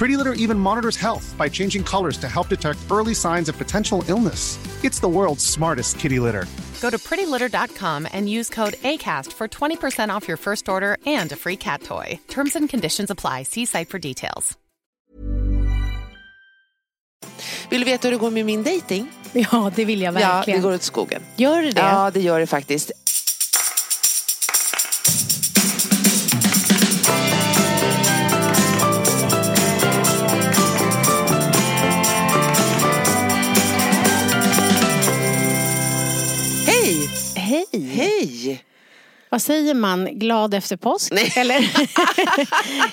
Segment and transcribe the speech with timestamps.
[0.00, 4.02] Pretty Litter even monitors health by changing colors to help detect early signs of potential
[4.08, 4.58] illness.
[4.82, 6.46] It's the world's smartest kitty litter.
[6.80, 11.36] Go to prettylitter.com and use code ACAST for 20% off your first order and a
[11.36, 12.18] free cat toy.
[12.28, 13.42] Terms and conditions apply.
[13.42, 14.56] See site for details.
[17.70, 19.12] Vill du veta hur det går med min dating?
[19.32, 20.60] Ja, det vill jag Ja, verkligen.
[20.60, 21.22] det går åt skogen.
[21.36, 21.80] Gör det det?
[21.80, 22.92] Ja, det gör det faktiskt.
[39.30, 40.04] Vad säger man?
[40.18, 41.12] Glad efter påsk?
[41.12, 41.32] Nej.
[41.36, 41.70] Eller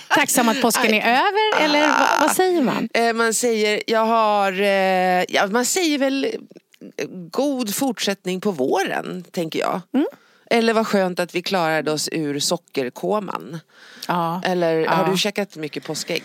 [0.15, 1.63] tacksam att påsken är över?
[1.65, 2.89] Eller vad, vad säger man?
[2.93, 9.23] Eh, Man säger, jag har, eh, ja, man säger väl eh, god fortsättning på våren,
[9.31, 9.81] tänker jag.
[9.93, 10.07] Mm.
[10.49, 13.59] Eller vad skönt att vi klarade oss ur sockerkoman.
[14.07, 14.41] Ja.
[14.45, 15.11] Eller har Ja.
[15.11, 16.23] du käkat mycket påskägg?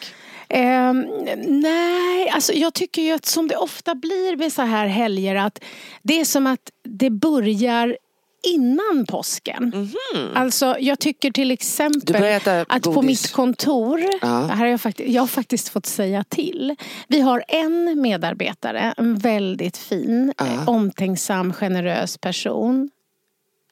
[0.48, 1.06] Ehm,
[1.46, 5.58] nej, alltså jag tycker ju att som det ofta blir med så här helger att
[6.02, 7.96] det är som att det börjar
[8.42, 9.88] innan påsken.
[10.34, 12.24] Alltså jag tycker till exempel
[12.68, 13.06] att på godis.
[13.22, 14.26] mitt kontor, Ja.
[14.28, 16.76] här har jag, faktiskt, jag har faktiskt fått säga till.
[17.08, 20.46] Vi har en medarbetare, en väldigt fin, Ja.
[20.46, 22.90] eh, omtänksam, generös person.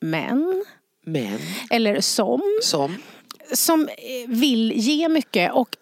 [0.00, 0.64] Men,
[1.04, 1.38] Men,
[1.70, 2.97] eller som, som?
[3.52, 5.76] som eh, vill ge mycket och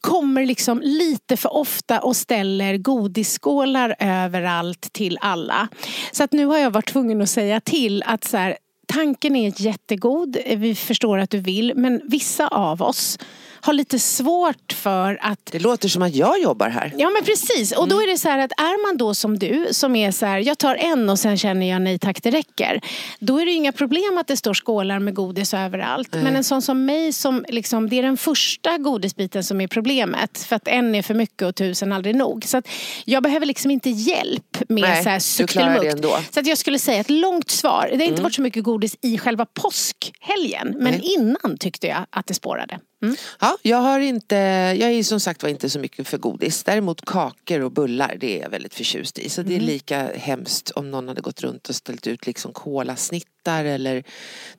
[0.00, 5.68] kommer liksom lite för ofta och ställer godisskålar överallt till alla.
[6.12, 9.62] Så att nu har jag varit tvungen att säga till att så här, tanken är
[9.62, 13.18] jättegod, vi förstår att du vill, men vissa av oss
[13.66, 16.92] har lite svårt för att Det låter som att jag jobbar här.
[16.98, 17.96] Ja men precis och Mm.
[17.96, 20.38] då är det så här att är man då som du som är så här
[20.38, 22.80] jag tar en och sen känner jag nej tack det räcker.
[23.18, 26.14] Då är det inga problem att det står skålar med godis överallt.
[26.14, 30.38] Men en sån som mig som liksom det är den första godisbiten som är problemet.
[30.38, 32.44] För att en är för mycket och tusen aldrig nog.
[32.44, 32.68] Så att
[33.04, 35.16] jag behöver liksom inte hjälp med Nej, så här.
[35.56, 36.24] Mm.
[36.30, 37.88] Så att jag skulle säga ett långt svar.
[37.92, 40.74] Det har inte varit så mycket godis i själva påskhelgen.
[40.78, 41.00] Men Nej.
[41.18, 42.78] innan tyckte jag att det spårade.
[43.02, 43.16] Mm.
[43.40, 44.36] Ja, jag har inte,
[44.80, 46.64] jag är som sagt var inte så mycket för godis.
[46.64, 49.28] Däremot kakor och bullar, det är jag väldigt förtjust i.
[49.28, 49.66] Så det är Mm.
[49.66, 54.04] lika hemskt om någon hade gått runt och ställt ut liksom kolasnittar eller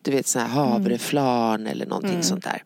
[0.01, 0.57] du vet sån här Mm.
[0.71, 2.63] havreflarn eller någonting sånt där.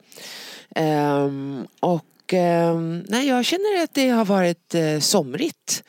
[0.75, 5.83] Ehm, och ehm, nej, jag känner att det har varit eh, somrigt.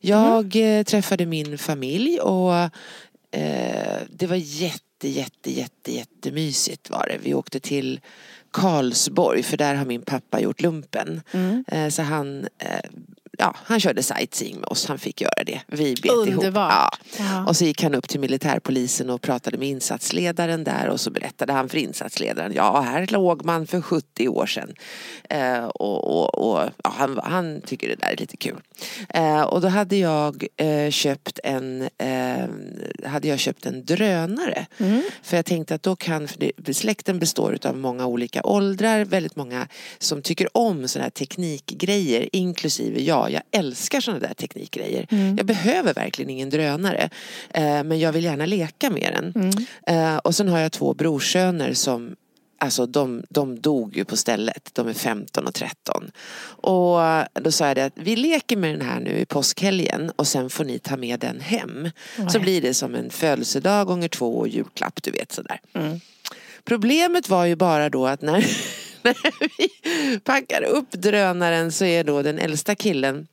[0.00, 0.78] Jag Mm.
[0.80, 2.54] eh, träffade min familj och
[3.30, 7.18] eh, det var jätte, jätte, jätte, jättemysigt var det.
[7.22, 8.00] Vi åkte till
[8.54, 11.20] Karlsborg för där har min pappa gjort lumpen.
[11.32, 11.64] Mm.
[11.68, 12.90] Eh, så han, eh,
[13.38, 15.60] ja, han körde sightseeing med oss, han fick göra det.
[15.66, 16.28] Vi bet ihop.
[16.28, 16.72] Underbart.
[16.72, 16.90] Ja.
[17.18, 17.46] Ja.
[17.46, 21.52] Och så gick han upp till militärpolisen och pratade med insatsledaren där och så berättade
[21.52, 24.74] han för insatsledaren, ja här låg man för 70 år sedan.
[25.30, 28.60] Eh, och och, och ja, han, han tycker det där är lite kul.
[29.08, 34.66] Eh, och då hade jag eh, köpt en eh, hade jag köpt en drönare.
[35.22, 39.68] För jag tänkte att då kan, för släkten består av många olika åldrar, väldigt många
[39.98, 43.23] som tycker om sådana här teknikgrejer, inklusive jag.
[43.30, 45.06] Jag älskar sådana där teknikgrejer.
[45.36, 47.10] Jag behöver verkligen ingen drönare.
[47.50, 49.52] Eh, men jag vill gärna leka med den.
[49.86, 52.16] Eh, och sen har jag två brorsöner som
[52.58, 54.70] Alltså de, de dog ju på stället.
[54.72, 56.10] De är 15 och 13.
[56.46, 56.98] Och
[57.32, 60.50] då sa jag det att vi leker med den här nu i påskhelgen och sen
[60.50, 61.90] får ni ta med den hem.
[62.28, 65.60] Så blir det som en födelsedag gånger två och julklapp, du vet sådär.
[66.64, 68.46] Problemet var ju bara då att när
[69.58, 73.26] vi packar upp drönaren så är då den äldsta killen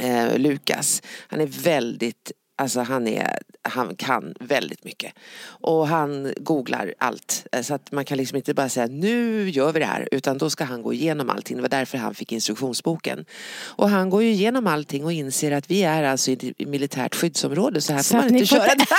[0.00, 5.12] eh, Lukas, han är väldigt Alltså han, är, han kan väldigt mycket.
[5.44, 7.46] Och han googlar allt.
[7.52, 10.08] Eh, så att man kan liksom inte bara säga nu gör vi det här.
[10.12, 11.56] Utan då ska han gå igenom allting.
[11.56, 13.24] Det var därför han fick instruktionsboken.
[13.64, 17.14] Och han går ju igenom allting och inser att vi är alltså i ett militärt
[17.14, 17.80] skyddsområde.
[17.80, 18.72] Så här Så får man inte köra.
[18.72, 18.86] inte-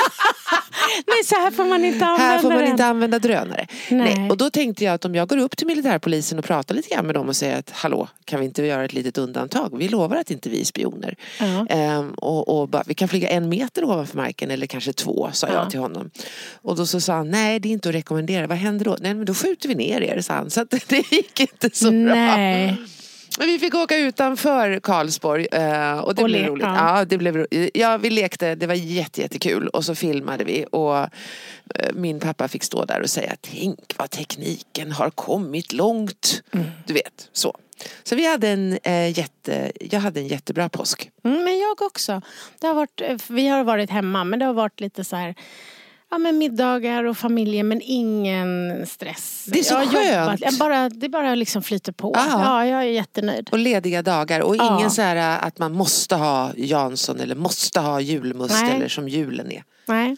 [1.07, 2.68] Nej, så här får man inte använda Här får man den.
[2.71, 3.68] inte använda drönare.
[3.92, 4.16] Nej.
[4.18, 4.30] Nej.
[4.30, 7.06] Och då tänkte jag att om jag går upp till militärpolisen och pratar lite grann
[7.06, 9.77] med dem och säger att hallå, kan vi inte göra ett litet undantag?
[9.77, 11.16] Vi lovar att inte vi är spioner.
[11.39, 11.66] Ja.
[11.69, 15.48] Ehm, och, och bara, vi kan flyga en meter ovanför marken eller kanske två, sa
[15.48, 15.54] Ja.
[15.54, 16.10] jag till honom.
[16.62, 18.48] Och då så sa han, nej det är inte att rekommendera.
[18.48, 18.98] Vad händer då?
[19.02, 20.50] Nej men då skjuter vi ner er, sa han.
[20.50, 22.16] Så att det gick inte så bra.
[22.16, 22.78] Nej.
[23.40, 26.64] Men vi fick åka utanför Karlsborg eh, och det Och blev le- roligt.
[26.66, 27.06] ja.
[27.06, 30.98] Det blev ro- ja, vi lekte, det var jätte, jättekul och så filmade vi och
[30.98, 31.08] eh,
[31.94, 36.44] min pappa fick stå där och säga tänk vad tekniken har kommit långt.
[36.54, 36.66] Mm.
[36.86, 37.58] Du vet, så.
[38.04, 41.10] Så vi hade en eh, jätte, jag hade en jättebra påsk.
[41.24, 42.22] Mm, men jag också.
[42.60, 45.36] Det har varit, eh, vi har varit hemma men det har varit lite så här
[46.10, 49.46] Ja men middagar och familjen men ingen stress.
[49.48, 50.42] Det är så jag jobbat, skönt.
[50.42, 52.12] jag bara, det bara liksom flyter på.
[52.16, 52.42] Ja.
[52.44, 53.50] Ja, jag är jättenöjd.
[53.52, 54.78] Och lediga dagar och Ja.
[54.78, 58.76] ingen så här eh, att man måste ha Jansson eller måste ha julmust Nej.
[58.76, 59.64] eller som julen är.
[59.86, 60.18] Nej.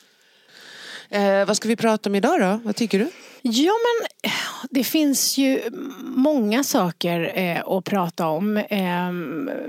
[1.10, 2.60] Eh, vad ska vi prata om idag då?
[2.64, 3.10] Vad tycker du?
[3.48, 4.32] Ja men
[4.70, 5.62] det finns ju
[6.02, 8.58] många saker eh, att prata om.
[8.58, 9.12] Eh,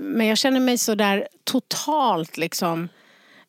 [0.00, 2.88] men jag känner mig så där totalt liksom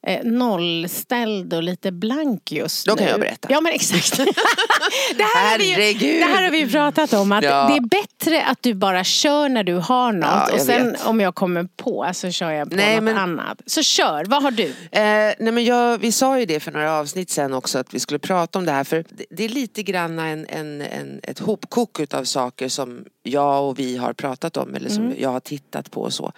[0.07, 3.11] eh, nollställd och lite blank just Då kan nu.
[3.11, 3.47] jag berätta.
[3.51, 4.17] Ja men exakt.
[5.17, 6.21] det, här har vi ju, Herregud.
[6.21, 7.31] det här har vi ju pratat om.
[7.31, 7.67] Att Ja.
[7.67, 10.25] Det är bättre att du bara kör när du har något.
[10.29, 11.05] Ja, och sen vet.
[11.05, 13.61] om jag kommer på så kör jag på Nej, något men- annat.
[13.65, 14.65] Så kör, vad har du?
[14.67, 17.99] Eh, nej men jag, vi sa ju det för några avsnitt sen också att vi
[17.99, 21.99] skulle prata om det här för det, är lite grann en, en, en, ett hopkok
[21.99, 26.01] utav saker som jag och vi har pratat om eller som jag har tittat på
[26.01, 26.31] och så.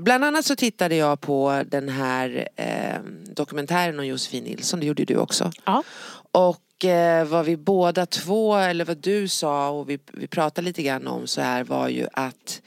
[0.00, 5.04] Bland annat så tittade jag på den här eh, dokumentären om Josefin Nilsson, det gjorde
[5.04, 5.52] du också.
[5.64, 5.82] Ja.
[6.32, 10.82] Och eh, vad vi båda två, eller vad du sa och vi, vi pratade lite
[10.82, 12.62] grann om så här var ju att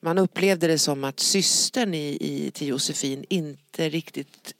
[0.00, 4.54] man upplevde det som att systern i, i, till Josefin inte riktigt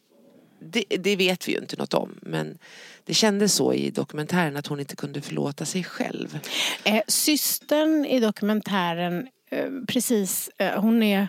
[0.58, 2.58] det, det vet vi ju inte något om men
[3.04, 6.38] det kändes så i dokumentären att hon inte kunde förlåta sig själv.
[6.84, 11.28] Eh, systern i dokumentären, eh, precis, eh, hon är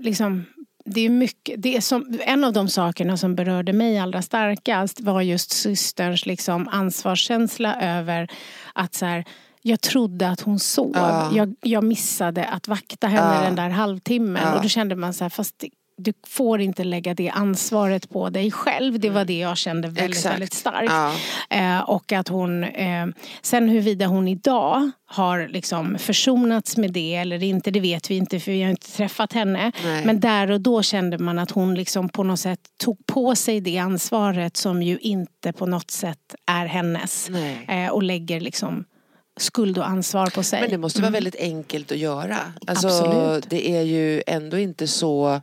[0.00, 0.44] liksom
[0.84, 5.00] det är mycket, det är som, en av de sakerna som berörde mig allra starkast
[5.00, 8.28] var just systerns liksom ansvarskänsla över
[8.74, 9.24] att så här,
[9.62, 10.92] jag trodde att hon sov.
[10.94, 11.30] Ja.
[11.34, 13.42] Jag, jag missade att vakta henne Ja.
[13.42, 14.42] den där halvtimmen.
[14.42, 14.54] Ja.
[14.56, 15.68] Och då kände man så här, fast det,
[16.02, 19.00] du får inte lägga det ansvaret på dig själv.
[19.00, 20.10] Det var det jag kände väldigt, Mm.
[20.10, 20.34] Exakt.
[20.34, 20.92] väldigt starkt.
[20.92, 21.14] Ja.
[21.56, 23.06] Eh, och att hon, eh,
[23.42, 28.40] sen huruvida hon idag har liksom försonats med det eller inte, det vet vi inte
[28.40, 29.72] för vi har inte träffat henne.
[29.84, 30.04] Nej.
[30.06, 33.60] Men där och då kände man att hon liksom på något sätt tog på sig
[33.60, 37.30] det ansvaret som ju inte på något sätt är hennes.
[37.68, 38.84] Eh, och lägger liksom
[39.36, 40.60] skuld och ansvar på sig.
[40.60, 42.36] Men det måste vara väldigt enkelt att göra.
[42.66, 43.50] Alltså, Absolut.
[43.50, 45.40] Det är ju ändå inte så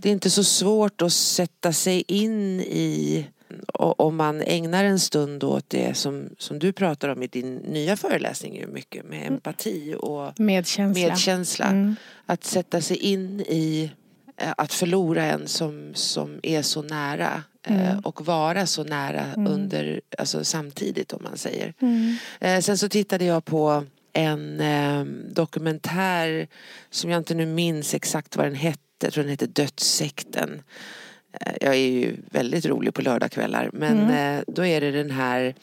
[0.00, 3.26] Det är inte så svårt att sätta sig in i
[3.74, 7.96] om man ägnar en stund åt det som, som du pratar om i din nya
[7.96, 11.08] föreläsning ju mycket med empati och Medkänsla.
[11.08, 11.66] medkänsla.
[11.66, 11.96] Mm.
[12.26, 13.90] Att sätta sig in i
[14.36, 17.98] eh, att förlora en som, som är så nära eh, Mm.
[17.98, 21.74] och vara så nära under, alltså samtidigt om man säger.
[21.80, 22.16] Mm.
[22.40, 26.48] Eh, sen så tittade jag på en eh, dokumentär
[26.90, 28.82] som jag inte nu minns exakt vad den hette.
[29.02, 30.62] Jag tror den hette Dödssekten.
[31.40, 34.38] Eh, jag är ju väldigt rolig på lördagskvällar men Mm.
[34.38, 35.54] eh, då är det den här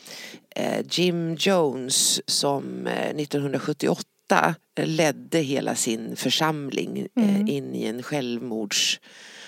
[0.56, 7.48] eh, Jim Jones som eh, 1978 ledde hela sin församling Mm.
[7.48, 9.00] in i en självmords...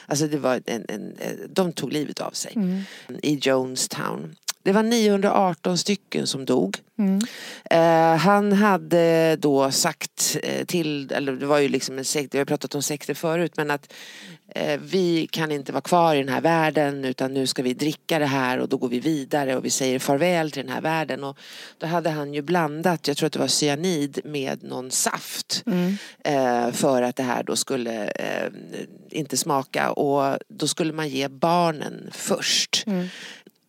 [0.10, 1.18] Alltså det var en, en,
[1.50, 2.82] de tog livet av sig Mm.
[3.24, 4.36] i Jonestown.
[4.68, 6.78] Det var 918 stycken som dog.
[7.00, 7.22] Mm.
[7.70, 12.42] Eh, han hade då sagt eh, till, eller det var ju liksom en sekt, jag
[12.42, 13.94] har pratat om sekter förut, men att
[14.56, 18.20] eh, vi kan inte vara kvar i den här världen utan nu ska vi dricka
[18.20, 21.24] det här och då går vi vidare och vi säger farväl till den här världen.
[21.24, 21.38] Och
[21.78, 25.98] då hade han ju blandat, jag tror att det var cyanid med någon saft Mm.
[26.24, 28.52] eh, för att det här då skulle eh,
[29.10, 32.84] inte smaka och då skulle man ge barnen först.
[32.88, 33.08] Mm.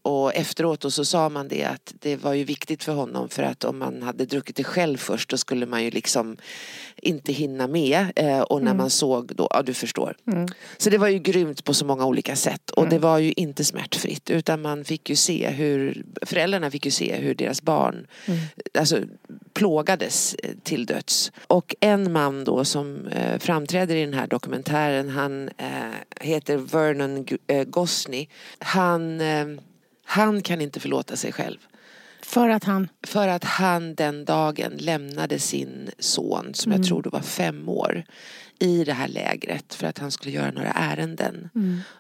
[0.09, 3.43] Och efteråt och så sa man det att det var ju viktigt för honom för
[3.43, 6.37] att om man hade druckit det själv först då skulle man ju liksom
[6.97, 10.17] inte hinna med eh, och när man såg då, ja du förstår.
[10.79, 13.65] Så det var ju grymt på så många olika sätt och det var ju inte
[13.65, 18.07] smärtfritt utan man fick ju se hur, föräldrarna fick ju se hur deras barn
[18.79, 18.99] alltså,
[19.59, 21.33] plågades eh, till döds.
[21.47, 25.67] Och en man då som eh, framträder i den här dokumentären han eh,
[26.21, 27.27] heter Vernon
[27.67, 28.27] Gosney.
[28.59, 29.21] Han,
[30.09, 31.59] han kan inte förlåta sig själv.
[32.23, 32.89] För att han...
[33.07, 38.05] För att han den dagen lämnade sin son, som jag tror då var fem år,
[38.59, 41.49] i det här lägret för att han skulle göra några ärenden.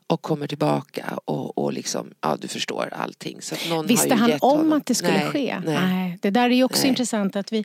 [0.07, 3.43] Och kommer tillbaka och, och liksom, ja du förstår allting.
[3.43, 5.59] Så någon Visste han om honom- att det skulle nej, ske?
[5.65, 6.19] Nej.
[6.23, 6.89] Det där är ju också Nej.
[6.89, 7.65] intressant att vi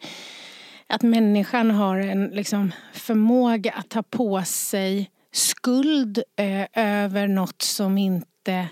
[0.87, 7.97] att människan har en liksom, förmåga att ta på sig skuld eh, över något som
[7.97, 8.27] inte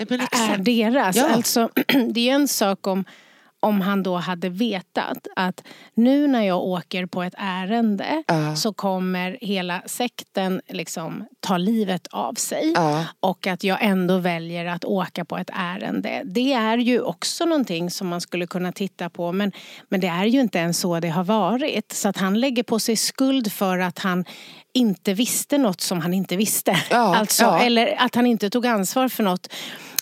[0.09, 0.31] men exakt.
[0.53, 1.15] är deras.
[1.15, 1.29] Ja.
[1.29, 1.69] Alltså,
[2.13, 3.05] det är en sak om
[3.63, 5.63] om han då hade vetat att
[5.93, 8.55] nu när jag åker på ett ärende Ja.
[8.55, 12.71] så kommer hela sekten liksom ta livet av sig.
[12.75, 13.05] Ja.
[13.19, 16.21] Och att jag ändå väljer att åka på ett ärende.
[16.25, 19.31] Det är ju också någonting som man skulle kunna titta på.
[19.31, 19.51] Men,
[19.89, 21.91] men det är ju inte ens så det har varit.
[21.91, 24.25] Så att han lägger på sig skuld för att han
[24.73, 26.77] inte visste något som han inte visste.
[26.89, 27.59] Ja, alltså, ja.
[27.59, 29.53] Eller att han inte tog ansvar för något.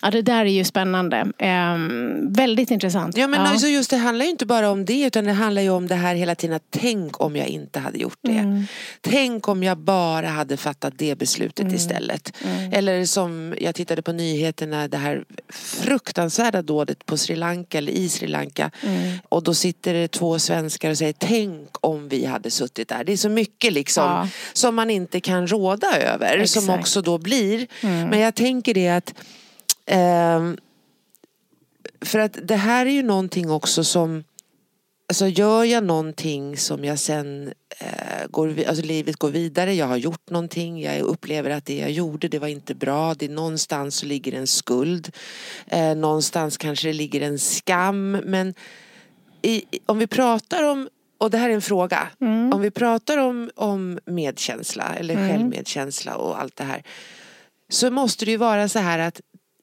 [0.02, 1.26] Ja, det där är ju spännande.
[1.38, 3.16] Ehm, väldigt intressant.
[3.16, 5.70] Ja men Alltså just det handlar ju inte bara om det utan det handlar ju
[5.70, 8.30] om det här hela tiden att tänk om jag inte hade gjort det.
[8.32, 8.64] Mm.
[9.00, 11.74] Tänk om jag bara hade fattat det beslutet Mm.
[11.74, 12.32] istället.
[12.72, 18.08] Eller som jag tittade på nyheterna det här fruktansvärda dådet på Sri Lanka eller i
[18.08, 18.70] Sri Lanka.
[18.82, 19.18] Mm.
[19.28, 23.04] Och då sitter det två svenskar och säger tänk om vi hade suttit där.
[23.04, 24.28] Det är så mycket liksom Ja.
[24.52, 26.80] som man inte kan råda över som Exakt.
[26.80, 27.66] också då blir.
[27.80, 28.08] Mm.
[28.08, 29.14] Men jag tänker det att
[29.86, 30.56] ehm,
[32.04, 34.24] för att det här är ju någonting också som
[35.10, 39.96] Alltså gör jag någonting som jag sen eh, går, alltså livet går vidare, jag har
[39.96, 43.94] gjort någonting, jag upplever att det jag gjorde det var inte bra, det är någonstans
[43.96, 45.10] så ligger en skuld,
[45.66, 48.54] eh, någonstans kanske det ligger en skam men
[49.42, 50.88] i, om vi pratar om,
[51.18, 52.08] och det här är en fråga,
[52.54, 56.82] om vi pratar om, om medkänsla eller självmedkänsla och allt det här
[57.68, 59.20] så måste det ju vara så här att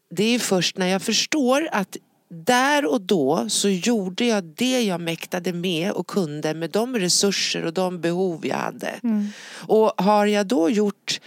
[0.09, 1.97] det är först när jag förstår att
[2.29, 7.65] där och då så gjorde jag det jag mäktade med och kunde med de resurser
[7.65, 8.99] och de behov jag hade.
[9.67, 11.19] Och har jag då gjort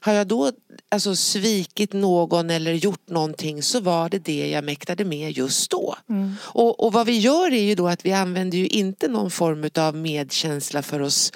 [0.00, 0.52] har jag då
[0.88, 5.96] alltså svikit någon eller gjort någonting så var det det jag mäktade med just då.
[6.36, 9.70] Och, och vad vi gör är ju då att vi använder ju inte någon form
[9.78, 11.32] av medkänsla för oss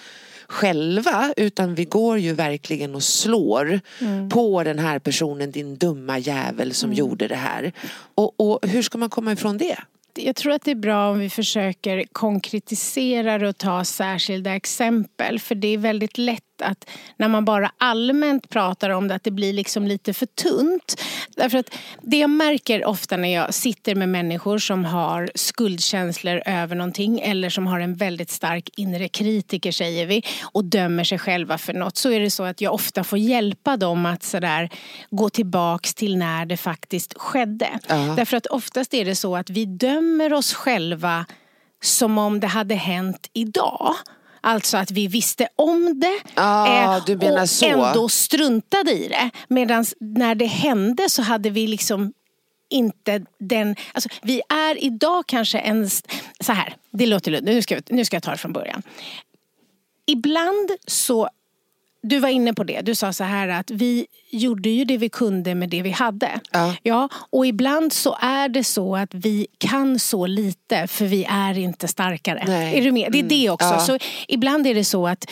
[0.48, 3.80] själva utan vi går ju verkligen och slår
[4.28, 7.72] på den här personen, din dumma jävel som gjorde det här.
[8.14, 9.76] Och, och hur ska man komma ifrån det?
[10.14, 15.38] Jag tror att det är bra om vi försöker konkretisera och ta särskilda exempel.
[15.38, 19.30] För det är väldigt lätt att när man bara allmänt pratar om det att det
[19.30, 21.02] blir liksom lite för tunt.
[21.36, 26.76] Därför att det jag märker ofta när jag sitter med människor som har skuldkänslor över
[26.76, 30.22] någonting eller som har en väldigt stark inre kritiker säger vi
[30.52, 33.76] och dömer sig själva för något så är det så att jag ofta får hjälpa
[33.76, 34.70] dem att sådär
[35.10, 37.68] gå tillbaks till när det faktiskt skedde.
[37.88, 37.94] Ja.
[38.16, 41.26] Därför att oftast är det så att vi dömer oss själva
[41.82, 43.94] som om det hade hänt idag.
[44.48, 47.66] Alltså att vi visste om det Ah, du menar och så.
[47.66, 49.30] ändå struntade i det.
[49.48, 52.12] Medan när det hände så hade vi liksom
[52.70, 53.76] inte den...
[53.92, 55.90] Alltså, vi är idag kanske en...
[56.40, 57.40] Så här, det låter.
[57.40, 58.82] Nu ska, nu ska jag ta det från början.
[60.06, 61.28] Ibland så...
[62.08, 62.80] Du var inne på det.
[62.80, 66.40] Du sa så här att vi gjorde ju det vi kunde med det vi hade.
[66.50, 66.74] Ja.
[66.82, 71.58] Ja, och ibland så är det så att vi kan så lite för vi är
[71.58, 72.44] inte starkare.
[72.46, 72.78] Nej.
[72.78, 73.12] Är du med?
[73.12, 73.66] Det är det också.
[73.66, 73.80] Ja.
[73.80, 73.98] Så
[74.28, 75.30] ibland är det så att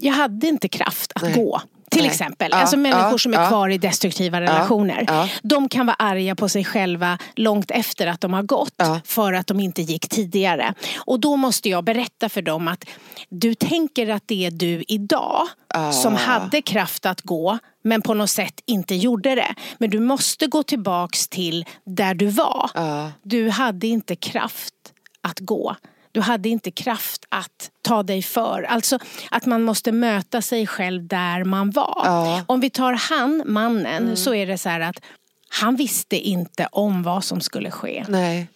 [0.00, 1.34] jag hade inte kraft att Nej.
[1.34, 1.60] gå.
[1.96, 2.48] Till exempel.
[2.52, 5.30] Ja, Alltså människor ja, som är kvar i destruktiva relationer.
[5.42, 8.82] De kan vara arga på sig själva långt efter att de har gått.
[9.04, 10.74] För att de inte gick tidigare.
[10.96, 12.84] Och då måste jag berätta för dem att
[13.28, 15.92] du tänker att det är du idag Ah.
[15.92, 19.54] som hade kraft att gå men på något sätt inte gjorde det.
[19.78, 22.70] Men du måste gå tillbaks till där du var.
[22.74, 23.10] Ja.
[23.22, 24.74] Du hade inte kraft
[25.20, 25.76] att gå.
[26.16, 28.62] Du hade inte kraft att ta dig för.
[28.62, 28.98] Alltså
[29.30, 32.02] att man måste möta sig själv där man var.
[32.04, 32.42] Ja.
[32.46, 35.00] Om vi tar han, mannen, så är det så här att
[35.48, 38.04] han visste inte om vad som skulle ske.
[38.08, 38.48] Nej.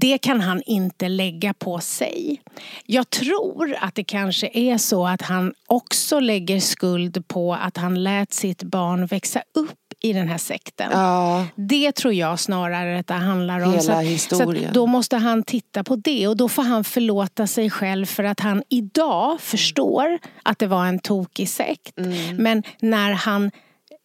[0.00, 2.42] Det kan han inte lägga på sig.
[2.86, 8.02] Jag tror att det kanske är så att han också lägger skuld på att han
[8.02, 10.90] lät sitt barn växa upp i den här sekten.
[10.92, 13.70] Ja, Det tror jag snarare att det handlar om.
[13.70, 14.68] Hela så att, historien.
[14.68, 18.24] Så då måste han titta på det och då får han förlåta sig själv för
[18.24, 21.98] att han idag förstår att det var en tokig sekt.
[21.98, 22.36] Mm.
[22.36, 23.50] Men när han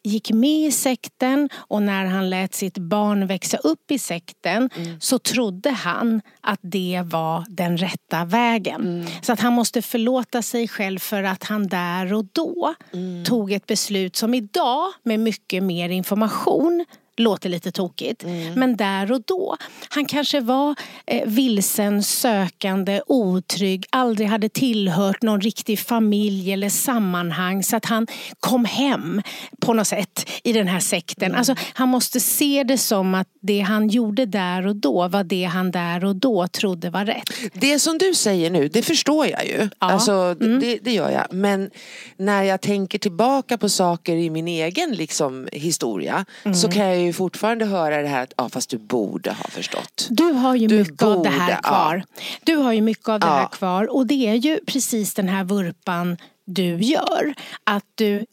[0.04, 5.00] gick med i sekten och när han lät sitt barn växa upp i sekten Mm.
[5.00, 8.82] så trodde han att det var den rätta vägen.
[8.82, 9.06] Mm.
[9.22, 13.26] Så att han måste förlåta sig själv för att han där och då Mm.
[13.26, 16.86] tog ett beslut som idag med mycket mer information
[17.20, 18.24] låter lite tokigt.
[18.24, 18.54] Mm.
[18.54, 19.58] Men där och då.
[19.90, 27.64] Han kanske var eh, vilsen, sökande, otrygg, aldrig hade tillhört någon riktig familj eller sammanhang
[27.64, 28.08] så att han
[28.40, 29.22] kom hem
[29.62, 31.26] på något sätt i den här sekten.
[31.26, 31.38] Mm.
[31.38, 35.44] Alltså, han måste se det som att det han gjorde där och då var det
[35.44, 37.30] han där och då trodde var rätt.
[37.54, 39.58] Det som du säger nu, det förstår jag ju.
[39.60, 39.70] Ja.
[39.80, 41.26] Alltså, det, det gör jag.
[41.32, 41.70] Men
[42.18, 47.07] när jag tänker tillbaka på saker i min egen liksom, historia så kan jag ju
[47.14, 50.08] fortfarande höra det här att ja, fast du borde ha förstått.
[50.10, 52.04] Du har ju Du mycket av det här borde, kvar.
[52.44, 53.48] Du har ju mycket av det här Ja.
[53.48, 57.34] kvar och det är ju precis den här vurpan du gör.
[57.64, 58.26] Att du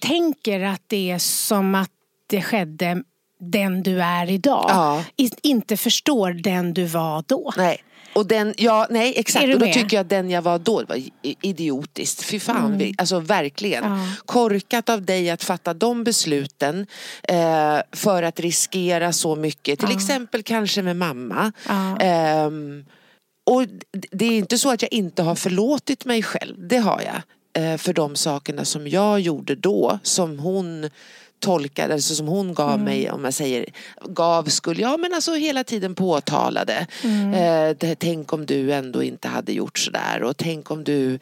[0.00, 1.90] tänker att det är som att
[2.26, 3.02] det skedde
[3.38, 4.66] den du är idag.
[4.68, 5.04] Ja.
[5.42, 7.52] Inte förstår den du var då.
[7.56, 7.82] Nej.
[8.14, 9.44] Och den, ja, nej exakt.
[9.44, 9.74] Och då med?
[9.74, 12.22] tycker jag att den jag var då var i- idiotiskt.
[12.24, 13.84] Fy fan, vi, alltså verkligen.
[13.84, 13.98] Mm.
[13.98, 14.06] Ja.
[14.26, 16.86] Korkat av dig att fatta de besluten
[17.28, 19.78] eh, för att riskera så mycket.
[19.78, 21.52] Till exempel kanske med mamma.
[21.68, 21.96] Ja.
[21.98, 22.84] Ehm,
[23.50, 23.64] och
[24.10, 26.68] det är inte så att jag inte har förlåtit mig själv.
[26.68, 27.22] Det har jag.
[27.64, 29.98] Eh, för de sakerna som jag gjorde då.
[30.02, 30.90] Som hon
[31.42, 33.66] tolkade, alltså som hon gav mig, om jag säger
[34.08, 36.86] gav skulle, ja men alltså hela tiden påtalade.
[37.34, 41.18] Eh, det, tänk om du ändå inte hade gjort sådär och tänk om du,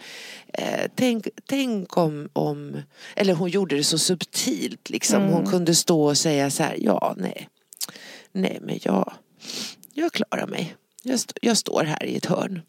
[0.52, 2.76] eh, tänk, tänk om, om,
[3.16, 5.22] eller hon gjorde det så subtilt liksom.
[5.22, 7.48] Hon kunde stå och säga så här, ja nej,
[8.32, 9.12] nej men jag,
[9.94, 10.74] jag klarar mig.
[11.02, 12.62] Jag, st- jag står här i ett hörn.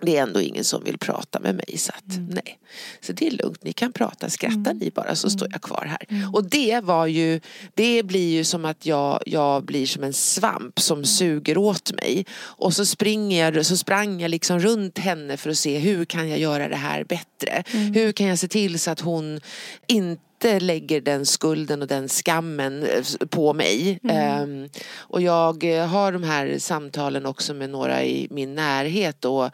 [0.00, 2.58] Det är ändå ingen som vill prata med mig så att nej.
[3.00, 6.32] Så det är lugnt, ni kan prata, skrattar ni bara så står jag kvar här.
[6.32, 7.40] Och det var ju,
[7.74, 12.26] det blir ju som att jag, jag blir som en svamp som suger åt mig.
[12.40, 16.28] Och så springer jag, så sprang jag liksom runt henne för att se hur kan
[16.28, 17.64] jag göra det här bättre?
[17.94, 19.40] Hur kan jag se till så att hon
[19.86, 24.00] inte inte lägger den skulden och den skammen eh, på mig.
[24.08, 29.50] Ehm, och jag eh, har de här samtalen också med några i min närhet och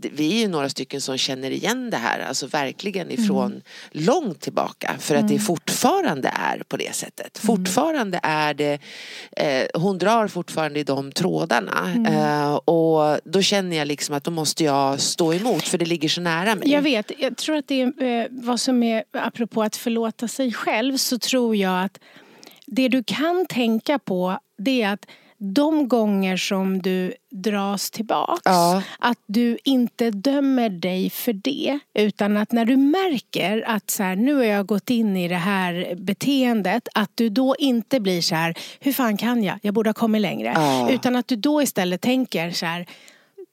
[0.00, 4.96] vi är ju några stycken som känner igen det här, alltså verkligen ifrån långt tillbaka.
[4.98, 7.38] För att det fortfarande är på det sättet.
[7.38, 8.78] Fortfarande är det,
[9.36, 11.94] eh, hon drar fortfarande i de trådarna.
[12.08, 16.08] Eh, och då känner jag liksom att då måste jag stå emot för det ligger
[16.08, 16.70] så nära mig.
[16.70, 20.52] Jag vet, jag tror att det är eh, vad som är, apropå att förlåta sig
[20.52, 21.98] själv, så tror jag att
[22.66, 25.06] det du kan tänka på det är att
[25.38, 28.82] de gånger som du dras tillbaks, Ja.
[28.98, 31.78] att du inte dömer dig för det.
[31.94, 35.34] Utan att när du märker att så här, nu har jag gått in i det
[35.36, 39.58] här beteendet, att du då inte blir så här, hur fan kan jag?
[39.62, 40.52] Jag borde ha kommit längre.
[40.54, 40.90] Ja.
[40.90, 42.86] Utan att du då istället tänker så här,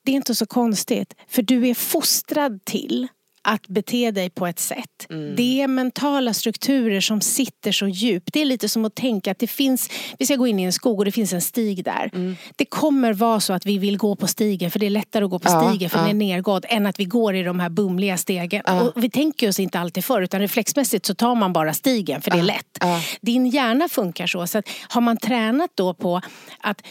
[0.05, 1.13] det är inte så konstigt.
[1.27, 3.07] För du är fostrad till
[3.43, 5.05] att bete dig på ett sätt.
[5.09, 5.35] Mm.
[5.35, 8.29] Det är mentala strukturer som sitter så djupt.
[8.33, 10.73] Det är lite som att tänka att det finns, vi ska gå in i en
[10.73, 12.09] skog och det finns en stig där.
[12.13, 12.35] Mm.
[12.55, 15.31] Det kommer vara så att vi vill gå på stigen för det är lättare att
[15.31, 16.03] gå på Ja, stigen för ja.
[16.03, 18.61] den är nergådd än att vi går i de här bumliga stegen.
[18.65, 22.31] Och vi tänker oss inte alltid för utan reflexmässigt så tar man bara stigen för
[22.31, 22.77] det är lätt.
[22.79, 23.01] ja.
[23.21, 24.47] Din hjärna funkar så.
[24.47, 26.21] så att har man tränat då på
[26.59, 26.81] att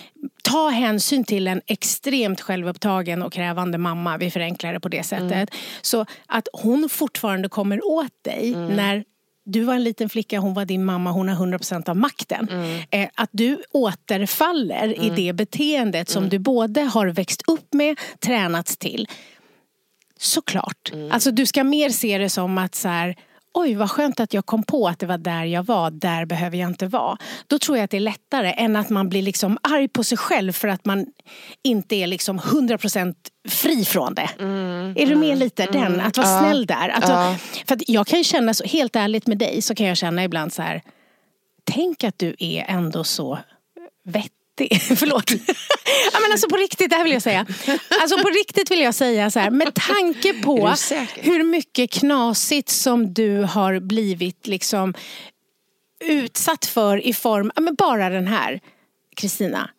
[0.42, 5.32] ta hänsyn till en extremt självupptagen och krävande mamma, vi förenklar det på det sättet.
[5.32, 5.46] Mm.
[5.82, 8.76] Så att hon fortfarande kommer åt dig Mm.
[8.76, 9.04] när
[9.44, 12.48] du var en liten flicka, hon var din mamma, hon har 100% av makten.
[12.50, 12.80] Mm.
[12.90, 16.22] Eh, att du återfaller i det beteendet Mm.
[16.22, 19.08] som du både har växt upp med, tränats till.
[20.18, 20.90] Såklart.
[20.92, 21.12] Mm.
[21.12, 23.16] Alltså du ska mer se det som att så här,
[23.54, 26.58] oj vad skönt att jag kom på att det var där jag var, där behöver
[26.58, 27.18] jag inte vara.
[27.46, 30.18] Då tror jag att det är lättare än att man blir liksom arg på sig
[30.18, 31.06] själv för att man
[31.62, 33.14] inte är liksom 100%
[33.48, 34.28] fri från det.
[34.96, 36.00] är du med lite den?
[36.00, 36.88] Att vara snäll där.
[36.88, 37.36] Alltså, Ja.
[37.66, 40.24] För att jag kan ju känna, så, helt ärligt med dig, så kan jag känna
[40.24, 40.82] ibland så här,
[41.64, 43.38] tänk att du är ändå så
[44.04, 44.41] vettig.
[44.96, 45.30] Förlåt.
[46.12, 47.46] ja, men alltså på riktigt, det här vill jag säga.
[48.00, 50.74] Alltså på riktigt vill jag säga så här, med tanke på
[51.16, 54.94] hur mycket knasigt som du har blivit liksom
[56.04, 58.60] utsatt för i form, ja, men bara den här,
[59.16, 59.70] Kristina.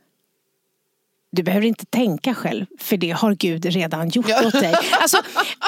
[1.36, 4.48] Du behöver inte tänka själv, för det har Gud redan gjort ja.
[4.48, 4.76] åt dig.
[4.92, 5.18] Alltså,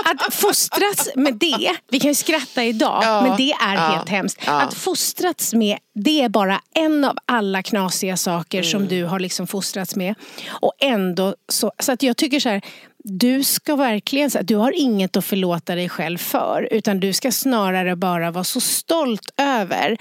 [0.06, 3.22] att fostras med det, vi kan ju skratta idag, ja.
[3.22, 3.82] men det är ja.
[3.82, 4.42] helt hemskt.
[4.48, 8.72] Att fostrats med, det är bara en av alla knasiga saker mm.
[8.72, 10.16] som du har liksom fostrats med.
[10.50, 12.62] Och ändå, så, så att jag tycker så här,
[13.08, 17.96] du ska verkligen, du har inget att förlåta dig själv för utan du ska snarare
[17.96, 19.98] bara vara så stolt över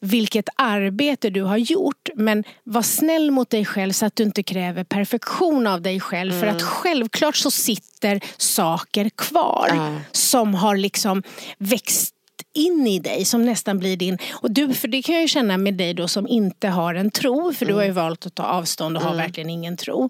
[0.00, 4.42] vilket arbete du har gjort men var snäll mot dig själv så att du inte
[4.42, 6.40] kräver perfektion av dig själv mm.
[6.40, 6.72] för att mm.
[6.72, 10.00] självklart så sitter saker kvar mm.
[10.12, 11.22] som har liksom
[11.58, 12.14] växt
[12.54, 14.18] in i dig som nästan blir din...
[14.32, 17.10] Och du, för det kan jag ju känna med dig då som inte har en
[17.10, 17.72] tro för mm.
[17.72, 19.12] du har ju valt att ta avstånd och mm.
[19.12, 20.08] har verkligen ingen tro.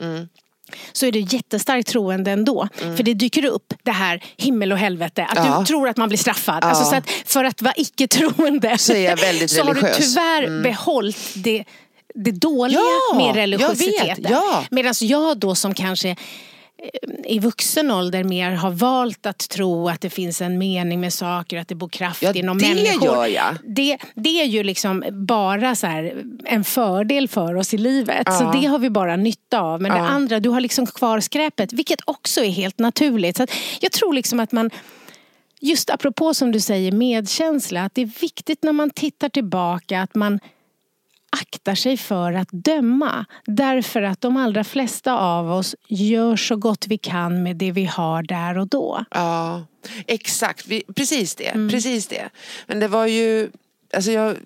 [0.92, 2.68] Så är du jättestarkt troende ändå.
[2.82, 2.96] Mm.
[2.96, 5.26] För det dyker upp det här himmel och helvete.
[5.30, 5.58] Att ja.
[5.58, 6.58] du tror att man blir straffad.
[6.62, 6.68] Ja.
[6.68, 9.18] Alltså, så att för att vara icke-troende så, är jag
[9.50, 10.62] så har du tyvärr mm.
[10.62, 11.64] behållit det,
[12.14, 14.26] det dåliga ja, med religiositeten.
[14.30, 14.64] Ja.
[14.70, 16.16] Medan jag då som kanske
[17.24, 21.58] i vuxen ålder mer har valt att tro att det finns en mening med saker,
[21.58, 23.06] att det bor kraft ja, inom det människor.
[23.06, 23.56] Gör jag.
[23.64, 28.22] Det, det är ju liksom bara så här, en fördel för oss i livet.
[28.26, 28.32] Ja.
[28.32, 29.82] Så det har vi bara nytta av.
[29.82, 29.98] Men ja.
[29.98, 33.36] det andra, du har liksom kvar skräpet, vilket också är helt naturligt.
[33.36, 33.46] Så
[33.80, 34.70] jag tror liksom att man
[35.60, 40.14] Just apropå som du säger medkänsla, att det är viktigt när man tittar tillbaka att
[40.14, 40.40] man
[41.42, 43.26] aktar sig för att döma.
[43.46, 47.84] Därför att de allra flesta av oss gör så gott vi kan med det vi
[47.84, 49.04] har där och då.
[49.10, 49.66] Ja,
[50.06, 50.66] exakt.
[50.66, 51.48] Vi, precis det.
[51.48, 51.68] Mm.
[51.68, 52.30] Precis det.
[52.66, 53.50] Men det var ju,
[53.92, 54.36] alltså jag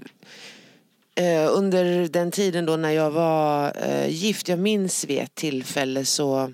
[1.14, 6.04] eh, under den tiden då när jag var eh, gift, jag minns vid ett tillfälle
[6.04, 6.52] så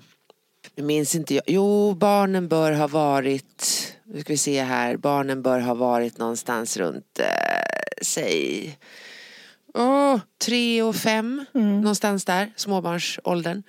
[0.75, 1.43] jag minns inte jag.
[1.47, 6.77] Jo, barnen bör ha varit, nu ska vi se här, barnen bör ha varit någonstans
[6.77, 7.25] runt, eh,
[8.01, 8.77] säg
[9.75, 11.81] oh, tre och fem, mm.
[11.81, 13.63] någonstans där, småbarnsåldern.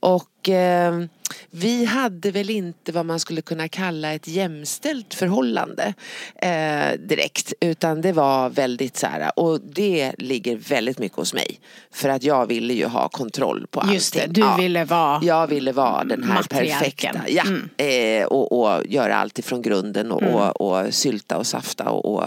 [0.00, 1.04] Och eh,
[1.50, 5.94] vi hade väl inte vad man skulle kunna kalla ett jämställt förhållande
[6.36, 7.52] eh, direkt.
[7.60, 11.60] Utan det var väldigt så här, och det ligger väldigt mycket hos mig.
[11.92, 13.94] För att jag ville ju ha kontroll på allt.
[13.94, 17.20] Just det, du ja, ville vara Jag ville vara den här perfekta.
[17.28, 17.68] Ja, mm.
[17.76, 20.34] eh, och, och göra allt ifrån grunden och, mm.
[20.34, 22.24] och, och sylta och safta och, och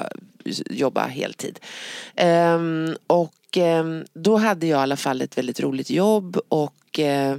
[0.70, 1.60] jobba heltid.
[2.22, 7.38] Um, och um, då hade jag i alla fall ett väldigt roligt jobb och uh,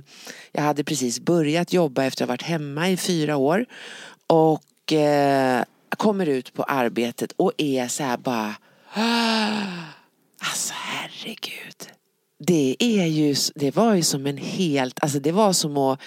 [0.53, 3.67] jag hade precis börjat jobba efter att ha varit hemma i fyra år.
[4.27, 5.65] Och uh,
[5.97, 8.55] kommer ut på arbetet och är så här bara
[8.95, 9.91] ah,
[10.41, 12.00] Alltså herregud.
[12.46, 16.00] Det är ju, det var ju som en helt, alltså det var som att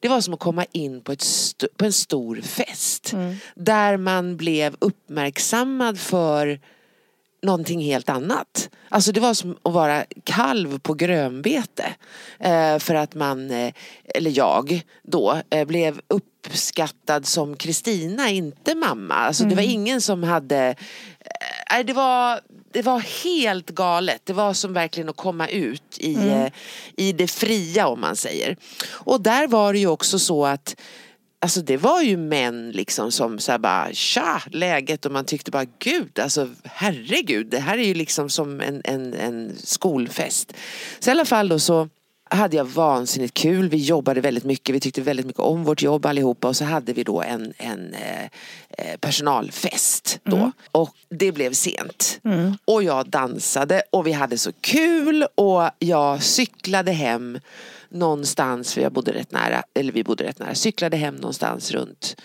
[0.00, 1.24] det var som att komma in på, ett
[1.76, 3.12] på en stor fest.
[3.12, 3.36] Mm.
[3.54, 6.60] Där man blev uppmärksammad för
[7.42, 8.70] någonting helt annat.
[8.88, 11.94] Alltså det var som att vara kalv på grönbete.
[12.38, 13.72] Eh, för att man, eh,
[14.14, 19.14] eller jag då, eh, blev uppskattad som Kristina, inte mamma.
[19.14, 19.50] Alltså mm.
[19.50, 19.74] det var mm.
[19.74, 20.74] ingen som hade,
[21.70, 22.40] eh, det var
[22.72, 24.20] det var helt galet.
[24.24, 26.28] Det var som verkligen att komma ut i, mm.
[26.28, 26.52] Eh,
[26.96, 28.56] i det fria om man säger.
[28.90, 30.76] Och där var det ju också så att
[31.40, 35.66] Alltså det var ju män liksom som så bara tja läget och man tyckte bara
[35.78, 40.52] gud alltså herregud det här är ju liksom som en, en, en skolfest.
[40.98, 41.88] Så i alla fall då så
[42.30, 43.68] hade jag vansinnigt kul.
[43.68, 44.74] Vi jobbade väldigt mycket.
[44.74, 46.48] Vi tyckte väldigt mycket om vårt jobb allihopa.
[46.48, 48.24] Och så hade vi då en, en eh,
[48.68, 50.36] eh, personalfest då.
[50.36, 50.52] Mm.
[50.72, 52.20] Och det blev sent.
[52.24, 52.58] Mm.
[52.64, 55.26] Och jag dansade och vi hade så kul.
[55.34, 57.38] Och jag cyklade hem
[57.88, 60.54] någonstans, för jag bodde rätt nära, eller vi bodde rätt nära.
[60.54, 62.16] Cyklade hem någonstans runt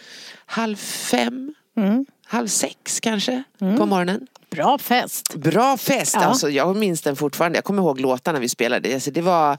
[0.46, 1.54] halv fem.
[1.78, 2.06] Mm.
[2.26, 3.78] Halv sex kanske mm.
[3.78, 4.28] på morgonen.
[4.50, 5.36] Bra fest.
[5.36, 6.26] Bra fest, ja.
[6.26, 7.58] alltså, jag minns den fortfarande.
[7.58, 8.94] Jag kommer ihåg låtarna vi spelade.
[8.94, 9.58] Alltså, det, var,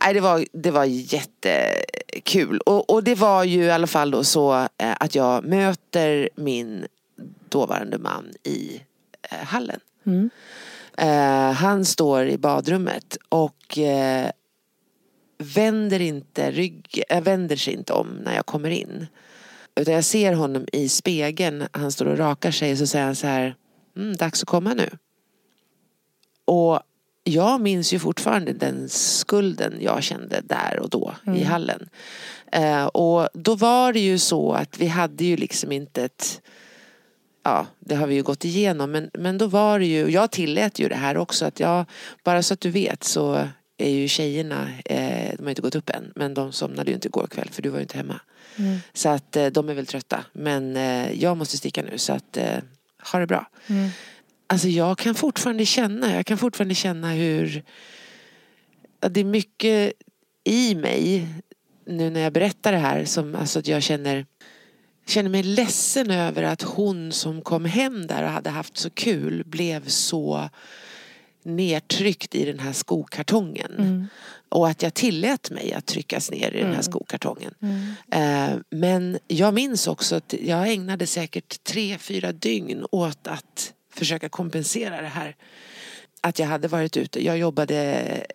[0.00, 2.60] nej, det, var, det var jättekul.
[2.60, 6.86] Och, och det var ju i alla fall då så eh, att jag möter min
[7.48, 8.80] dåvarande man i
[9.30, 9.80] eh, hallen.
[10.06, 10.30] Mm.
[10.98, 14.30] Eh, han står i badrummet och eh,
[15.38, 19.06] vänder, inte rygg, äh, vänder sig inte om när jag kommer in.
[19.76, 23.16] Utan jag ser honom i spegeln, han står och rakar sig och så säger han
[23.16, 23.54] så här
[23.96, 24.90] mm, dags att komma nu.
[26.44, 26.80] Och
[27.24, 31.38] jag minns ju fortfarande den skulden jag kände där och då mm.
[31.38, 31.88] i hallen.
[32.52, 36.40] Eh, och då var det ju så att vi hade ju liksom inte ett
[37.46, 40.78] Ja, det har vi ju gått igenom men, men då var det ju, jag tillät
[40.78, 41.84] ju det här också att jag,
[42.24, 43.48] bara så att du vet så
[43.86, 47.08] är ju tjejerna, eh, de har inte gått upp än men de somnade ju inte
[47.08, 48.20] igår kväll för du var ju inte hemma.
[48.56, 48.78] Mm.
[48.92, 52.38] Så att eh, de är väl trötta men eh, jag måste sticka nu så att
[53.12, 53.46] ha det bra.
[53.66, 53.90] Mm.
[54.46, 57.62] Alltså jag kan fortfarande känna, jag kan fortfarande känna hur
[59.00, 59.92] det är mycket
[60.44, 61.28] i mig
[61.86, 64.26] nu när jag berättar det här som alltså att jag känner
[65.06, 69.44] känner mig ledsen över att hon som kom hem där och hade haft så kul
[69.46, 70.50] blev så
[71.44, 73.74] nedtryckt i den här skokartongen.
[73.78, 74.06] Mm.
[74.48, 76.82] Och att jag tillät mig att tryckas ner i den här mm.
[76.82, 77.54] skokartongen.
[77.62, 77.94] Mm.
[78.10, 84.28] Eh, men jag minns också att jag ägnade säkert tre, fyra dygn åt att försöka
[84.28, 85.36] kompensera det här
[86.24, 87.24] att jag hade varit ute.
[87.24, 87.76] Jag jobbade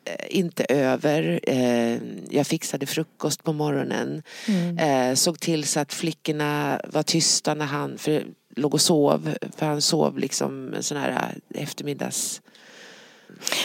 [0.06, 1.40] eh, inte över.
[1.44, 1.98] Eh,
[2.30, 4.24] jag fixade frukost på morgonen.
[4.48, 4.78] Mm.
[4.78, 9.36] Eh, såg till så att flickorna var tysta när han för, låg och sov.
[9.58, 12.42] För han sov liksom en sån här eftermiddags...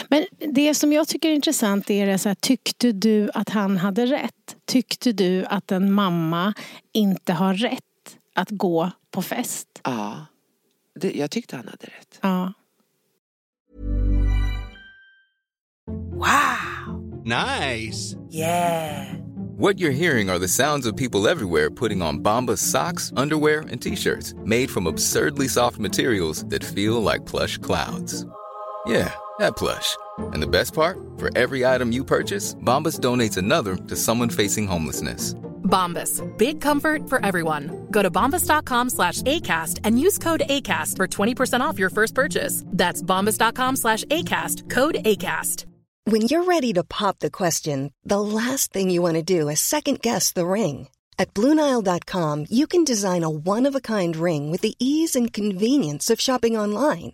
[0.09, 3.77] Men det som jag tycker är intressant är det så här, tyckte du att han
[3.77, 4.55] hade rätt?
[4.65, 6.53] Tyckte du att en mamma
[6.93, 7.81] inte har rätt
[8.35, 9.67] att gå på fest?
[9.83, 10.25] Ja,
[10.99, 12.19] det, jag tyckte han hade rätt.
[12.21, 12.53] Ja.
[16.11, 17.25] Wow.
[17.25, 18.15] Nice.
[18.31, 19.15] Yeah.
[19.57, 23.81] What you're hearing are the sounds of people everywhere putting on Bombas socks, underwear, and
[23.81, 28.25] t-shirts made from absurdly soft materials that feel like plush clouds.
[28.87, 29.97] Yeah, that plush.
[30.33, 30.97] And the best part?
[31.17, 35.33] For every item you purchase, Bombas donates another to someone facing homelessness.
[35.63, 36.21] Bombas.
[36.37, 37.87] Big comfort for everyone.
[37.91, 42.63] Go to bombas.com slash ACAST and use code ACAST for 20% off your first purchase.
[42.67, 44.69] That's bombas.com slash ACAST.
[44.69, 45.65] Code ACAST.
[46.07, 49.59] When you're ready to pop the question, the last thing you want to do is
[49.59, 50.89] second guess the ring.
[51.17, 56.55] At Bluenile.com, you can design a one-of-a-kind ring with the ease and convenience of shopping
[56.55, 57.13] online.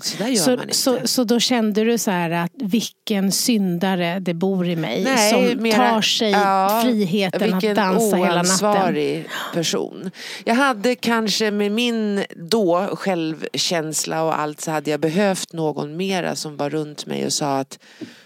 [0.00, 0.74] Så där gör så, man inte.
[0.74, 5.30] Så, så då kände du så här att vilken syndare det bor i mig Nej,
[5.30, 8.94] som mera, tar sig ja, friheten att dansa hela natten.
[8.94, 10.10] Vilken person.
[10.44, 16.36] Jag hade kanske med min då självkänsla och allt så hade jag behövt någon mera
[16.36, 17.78] som var runt mig och sa att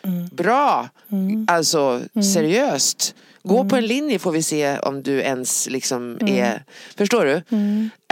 [0.02, 0.28] mm.
[0.32, 1.46] bra, mm.
[1.50, 2.22] alltså mm.
[2.22, 3.14] seriöst.
[3.42, 3.88] Gå på en mm.
[3.88, 6.34] linje får vi se om du ens liksom mm.
[6.34, 6.64] är,
[6.96, 7.42] förstår du?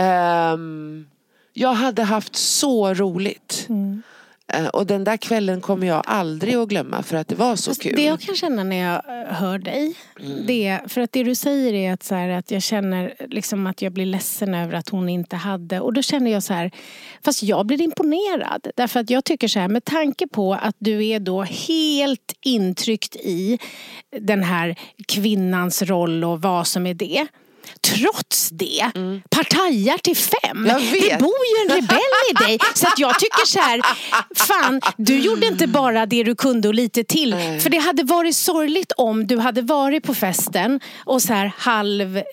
[0.05, 1.07] Um,
[1.59, 3.67] jag hade haft så roligt.
[3.69, 4.03] Mm.
[4.73, 7.93] Och den där kvällen kommer jag aldrig att glömma för att det var så kul.
[7.97, 10.47] Det jag kan känna när jag eh, hör dig, mm.
[10.47, 13.83] det, för att det du säger är att, så här, att jag känner liksom att
[13.83, 15.81] jag blir ledsen över att hon inte hade.
[15.81, 16.71] Och då känner jag så här,
[17.25, 18.67] fast jag blir imponerad.
[18.77, 23.17] Därför att jag tycker så här, med tanke på att du är då helt intryckt
[23.17, 23.59] i
[24.19, 27.27] den här kvinnans roll och vad som är det.
[27.81, 29.23] Trots det mm.
[29.31, 30.65] partajar till fem.
[30.93, 31.99] Det bor ju en rebell
[32.31, 32.59] i dig.
[32.75, 33.81] Så att jag tycker så här,
[34.35, 37.33] fan, du gjorde inte bara det du kunde och lite till.
[37.33, 37.61] Mm.
[37.61, 42.17] För det hade varit sorgligt om du hade varit på festen och så här halv
[42.17, 42.25] eh,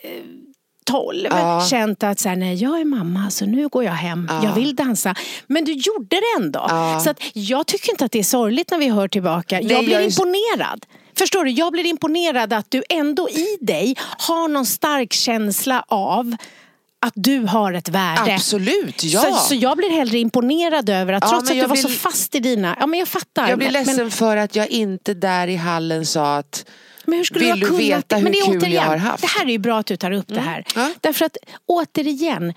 [0.85, 1.65] tolv ja.
[1.69, 4.43] känt att så här, nej, jag är mamma så nu går jag hem, ja.
[4.43, 5.15] jag vill dansa.
[5.47, 6.65] Men du gjorde det ändå.
[6.69, 6.99] Ja.
[7.03, 9.55] Så att jag tycker inte att det är sorgligt när vi hör tillbaka.
[9.55, 10.85] Nej, jag blir jag imponerad.
[11.17, 16.35] Förstår du, jag blir imponerad att du ändå i dig har någon stark känsla av
[17.05, 18.35] att du har ett värde.
[18.35, 19.21] Absolut, ja.
[19.21, 21.87] Så, så jag blir hellre imponerad över att Ja, trots att du jag var så
[21.87, 22.77] blir- fast i dina...
[22.79, 23.49] Ja men jag fattar.
[23.49, 26.65] Jag blir ledsen Men, för att jag inte där i hallen sa att
[27.07, 28.97] men hur skulle Vill du du veta hur men det är kul jag återigen, har
[28.97, 29.21] haft?
[29.21, 30.65] Det här är ju bra att du tar upp det här.
[30.75, 30.91] Ja.
[31.01, 32.53] Därför att återigen,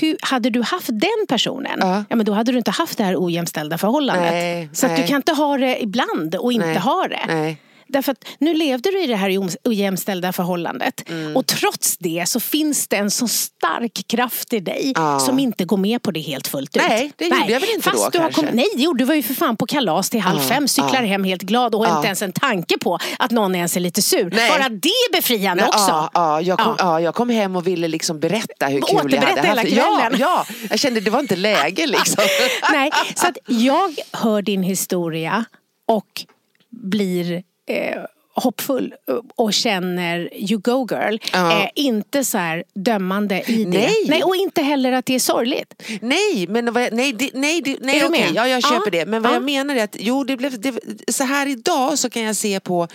[0.00, 2.04] hur, hade du haft den personen, Ja.
[2.08, 2.16] ja.
[2.16, 4.32] men då hade du inte haft det här ojämställda förhållandet.
[4.32, 5.02] Nej, så att nej.
[5.02, 7.20] du kan inte ha det ibland och inte Nej, ha det.
[7.26, 7.56] nej.
[7.92, 11.08] Därför att nu levde du i det här ojäm- ojämställda förhållandet.
[11.08, 11.36] Mm.
[11.36, 15.20] Och trots det så finns det en så stark kraft i dig Ja.
[15.20, 16.82] som inte går med på det helt fullt ut.
[16.88, 18.40] Nej, det gjorde jag väl inte Fast då, du har kanske.
[18.40, 21.02] kommit, Nej, gjorde du var ju för fan på kalas till halv Ja, fem, cyklar
[21.02, 21.08] ja.
[21.08, 21.96] hem helt glad och har Ja.
[21.96, 24.30] inte ens en tanke på att någon ens är lite sur.
[24.32, 24.50] Nej.
[24.50, 25.78] Bara det är befriande också.
[25.88, 26.84] Ja, ja, jag kom, Ja.
[26.84, 27.00] ja.
[27.00, 29.70] jag kom hem och ville liksom berätta hur kul jag hade hela haft.
[29.72, 30.20] Ja, kvällen.
[30.20, 32.24] ja, jag kände det var inte läge liksom.
[32.72, 35.44] Nej, så att jag hör din historia
[35.88, 36.24] och
[36.70, 38.04] blir eh,
[38.34, 38.94] hoppfull
[39.36, 41.16] och känner you go girl.
[41.32, 41.62] Ja.
[41.62, 43.70] Eh, inte så här dömande i det.
[43.70, 44.04] Nej.
[44.08, 45.82] Nej, och inte heller att det är sorgligt.
[46.00, 49.06] Nej, men vad jag, nej, det, nej, det, nej okej, ja, jag köper Ja, det.
[49.06, 49.36] Men vad ja.
[49.36, 50.74] jag menar är att jo, det blev, det,
[51.08, 52.88] så här idag så kan jag se på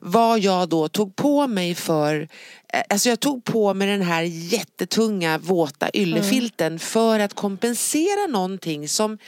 [0.00, 2.28] vad jag då tog på mig för
[2.72, 6.78] eh, Alltså jag tog på mig den här jättetunga våta yllefilten Mm.
[6.78, 9.18] för att kompensera någonting som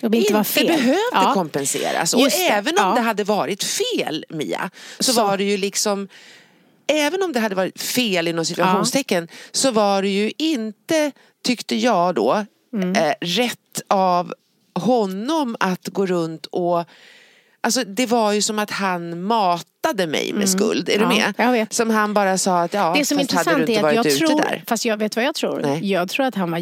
[0.00, 0.66] Det inte var fel.
[0.66, 1.30] behövde Ja.
[1.34, 2.14] kompenseras.
[2.14, 2.94] Och Just det, även om ja.
[2.94, 5.22] det hade varit fel Mia, så, Så.
[5.26, 6.08] var det ju liksom
[6.90, 11.12] Även om det hade varit fel inom situationstecken så var det ju inte,
[11.44, 12.92] tyckte jag då, Mm.
[12.96, 14.34] eh, rätt av
[14.74, 16.84] honom att gå runt och
[17.60, 21.10] Alltså det var ju som att han matade mig med skuld, är Mm.
[21.10, 21.34] Ja, du med?
[21.46, 21.72] jag vet.
[21.72, 23.76] Som han bara sa att ja, Det som är fast hade du intressant inte är
[23.76, 24.64] att varit jag ute tror, där.
[24.66, 25.60] fast jag vet vad jag tror.
[25.60, 25.90] Nej.
[25.92, 26.58] Jag tror att han var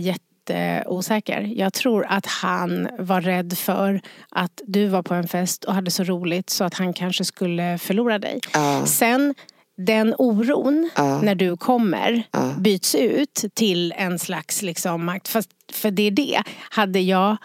[0.51, 1.41] jätteosäker.
[1.57, 5.91] Jag tror att han var rädd för att du var på en fest och hade
[5.91, 8.41] så roligt så att han kanske skulle förlora dig.
[8.53, 8.87] Ja.
[8.87, 9.35] Sen
[9.79, 11.21] den oron Ja.
[11.23, 12.55] när du kommer Ja.
[12.59, 15.29] byts ut till en slags liksom makt.
[15.29, 16.43] Fast för det är det.
[16.71, 17.37] Hade jag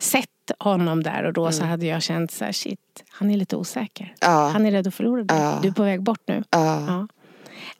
[0.00, 0.26] sett
[0.58, 2.78] honom där och då så hade jag känt så här, shit,
[3.10, 4.14] han är lite osäker.
[4.20, 4.52] Mm.
[4.52, 5.38] Han är rädd att förlora dig.
[5.62, 6.44] Du är på väg bort nu.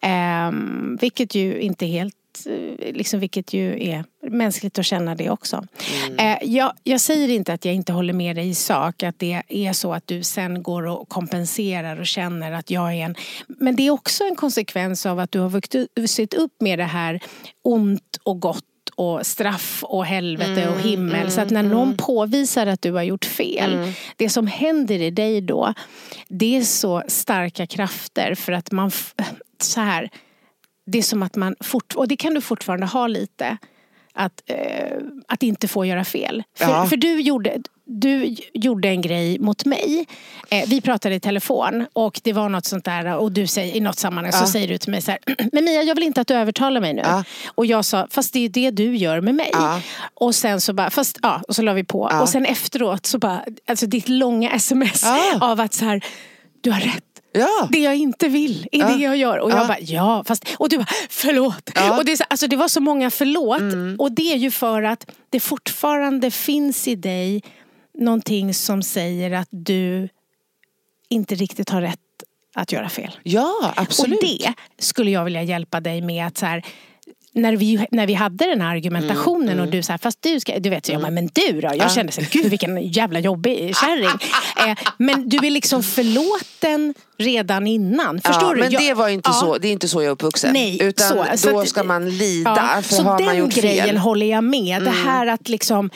[0.01, 2.14] Ehm, vilket ju inte är helt
[2.79, 5.66] Liksom, vilket ju är mänskligt att känna det också.
[6.19, 9.03] Eh, jag, jag säger inte att jag inte håller med dig i sak.
[9.03, 13.05] Att det är så att du sen går och kompenserar och känner att jag är
[13.05, 13.14] en...
[13.49, 17.21] Men det är också en konsekvens av att du har vuxit- upp med det här
[17.62, 18.64] ont och gott
[18.95, 21.31] och straff och helvete och himmel.
[21.31, 23.93] så att när någon påvisar att du har gjort fel.
[24.16, 25.75] Det som händer i dig då.
[26.29, 28.90] Det är så starka krafter för att man...
[29.62, 30.11] Så här.
[30.90, 33.57] Det är som att man fort, och det kan du fortfarande ha lite.
[34.12, 34.96] Att, eh,
[35.29, 36.42] att inte få göra fel.
[36.59, 36.87] För, Ja.
[36.87, 40.07] för du, gjorde, du gjorde en grej mot mig.
[40.50, 43.81] Eh, vi pratade i telefon och det var något sånt där och du säger i
[43.81, 45.20] något sammanhang så säger du till mig så här.
[45.53, 47.03] Men Mia jag vill inte att du övertalar mig nu.
[47.05, 47.24] Ja.
[47.55, 49.50] Och jag sa fast det är det du gör med mig.
[49.53, 49.81] Ja.
[50.14, 52.09] Och sen så bara, fast ja, och så la vi på.
[52.11, 52.20] Ja.
[52.22, 55.38] Och sen efteråt så bara, alltså ditt långa sms Ja.
[55.40, 56.05] av att så här,
[56.61, 57.05] du har rätt.
[57.33, 57.68] Ja.
[57.73, 58.88] Det jag inte vill är Ja.
[58.88, 59.38] det jag gör.
[59.38, 59.66] Och jag Ja.
[59.66, 60.44] bara, ja, fast...
[60.59, 61.70] Och du bara, förlåt.
[61.75, 61.99] Ja.
[61.99, 63.61] Och det, så, alltså, det var så många förlåt.
[63.61, 63.96] Mm.
[63.99, 67.42] Och det är ju för att det fortfarande finns i dig
[67.99, 70.09] någonting som säger att du
[71.09, 71.99] inte riktigt har rätt
[72.55, 73.11] att göra fel.
[73.23, 74.23] Ja, absolut.
[74.23, 76.64] Och det skulle jag vilja hjälpa dig med att så här,
[77.33, 80.59] när vi, när vi hade den här argumentationen Mm, och du sa fast du ska,
[80.59, 81.71] du vet, så jag bara, men du då?
[81.79, 84.07] Jag kände så gud vilken jävla jobbig kärring.
[84.69, 88.21] eh, men du är liksom förlåten redan innan.
[88.21, 88.61] Förstår ja, du?
[88.61, 89.33] Men Jag- det, var inte Ja.
[89.40, 90.53] så, det är inte så jag är uppvuxen.
[90.53, 91.27] Nej, Utan så.
[91.37, 93.97] Så då att- ska man lida Ja, för så har den man gjort grejen fel.
[93.97, 94.83] håller jag med.
[94.83, 95.90] Det här att liksom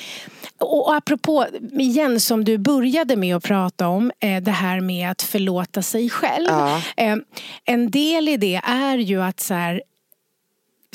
[0.59, 1.47] och och apropå,
[1.79, 6.11] igen som du började med att prata om, eh, det här med att förlåta sig
[6.11, 6.47] själv.
[6.49, 6.81] Ja.
[6.97, 7.17] Eh,
[7.65, 9.83] en del i det är ju att så här,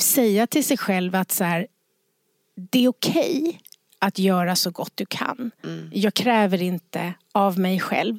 [0.02, 1.66] säga till sig själv att så här,
[2.70, 3.60] det är okej
[3.98, 5.50] att göra så gott du kan.
[5.64, 5.90] Mm.
[5.92, 8.18] Jag kräver inte av mig själv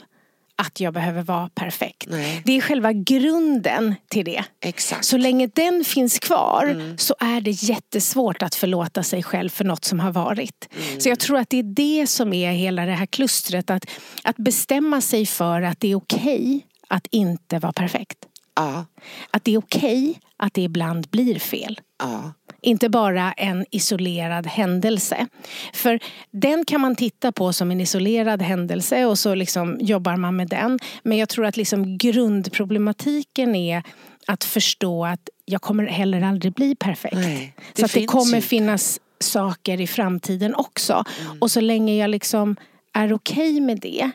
[0.55, 2.07] att jag behöver vara perfekt.
[2.09, 2.41] Nej.
[2.45, 4.43] Det är själva grunden till det.
[4.59, 5.05] Exakt.
[5.05, 6.97] Så länge den finns kvar Mm.
[6.97, 10.69] så är det jättesvårt att förlåta sig själv för något som har varit.
[10.87, 10.99] Mm.
[10.99, 13.69] Så jag tror att det är det som är hela det här klustret.
[13.69, 13.85] Att,
[14.23, 18.17] att bestämma sig för att det är okej att inte vara perfekt.
[18.55, 18.85] Ja,
[19.31, 21.79] Att det är okej att det ibland blir fel.
[21.99, 22.33] ja.
[22.63, 25.27] Inte bara en isolerad händelse.
[25.73, 25.99] För
[26.31, 30.47] den kan man titta på som en isolerad händelse och så liksom jobbar man med
[30.47, 30.79] den.
[31.03, 33.83] Men jag tror att liksom grundproblematiken är
[34.27, 37.15] att förstå att jag kommer heller aldrig bli perfekt.
[37.15, 41.03] Nej, så att det kommer ju finnas saker i framtiden också.
[41.39, 42.55] Och så länge jag liksom
[42.93, 44.11] är okej med det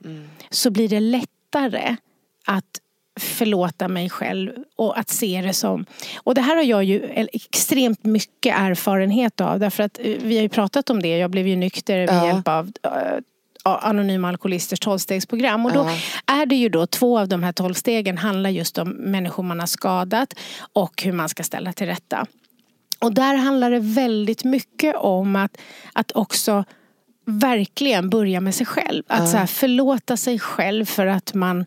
[0.51, 1.97] så blir det lättare
[2.45, 2.81] att
[3.21, 5.87] förlåta mig själv och att se det som...
[6.17, 10.43] Och det här har jag ju extremt mycket erfarenhet av därför att eh, vi har
[10.43, 11.19] ju pratat om det.
[11.19, 12.27] Jag blev ju nykter med Ja.
[12.27, 12.91] hjälp av eh,
[13.63, 15.67] Anonyma Alkoholisters tolvstegsprogram.
[15.67, 15.91] Och då
[16.27, 16.35] Ja.
[16.41, 19.67] är det ju då två av de här tolvstegen handlar just om människor man har
[19.67, 20.35] skadat
[20.73, 22.27] och hur man ska ställa till rätta.
[22.99, 25.57] Och där handlar det väldigt mycket om att,
[25.93, 26.65] att också
[27.25, 29.03] verkligen börja med sig själv.
[29.07, 31.67] Att så här, förlåta sig själv för att man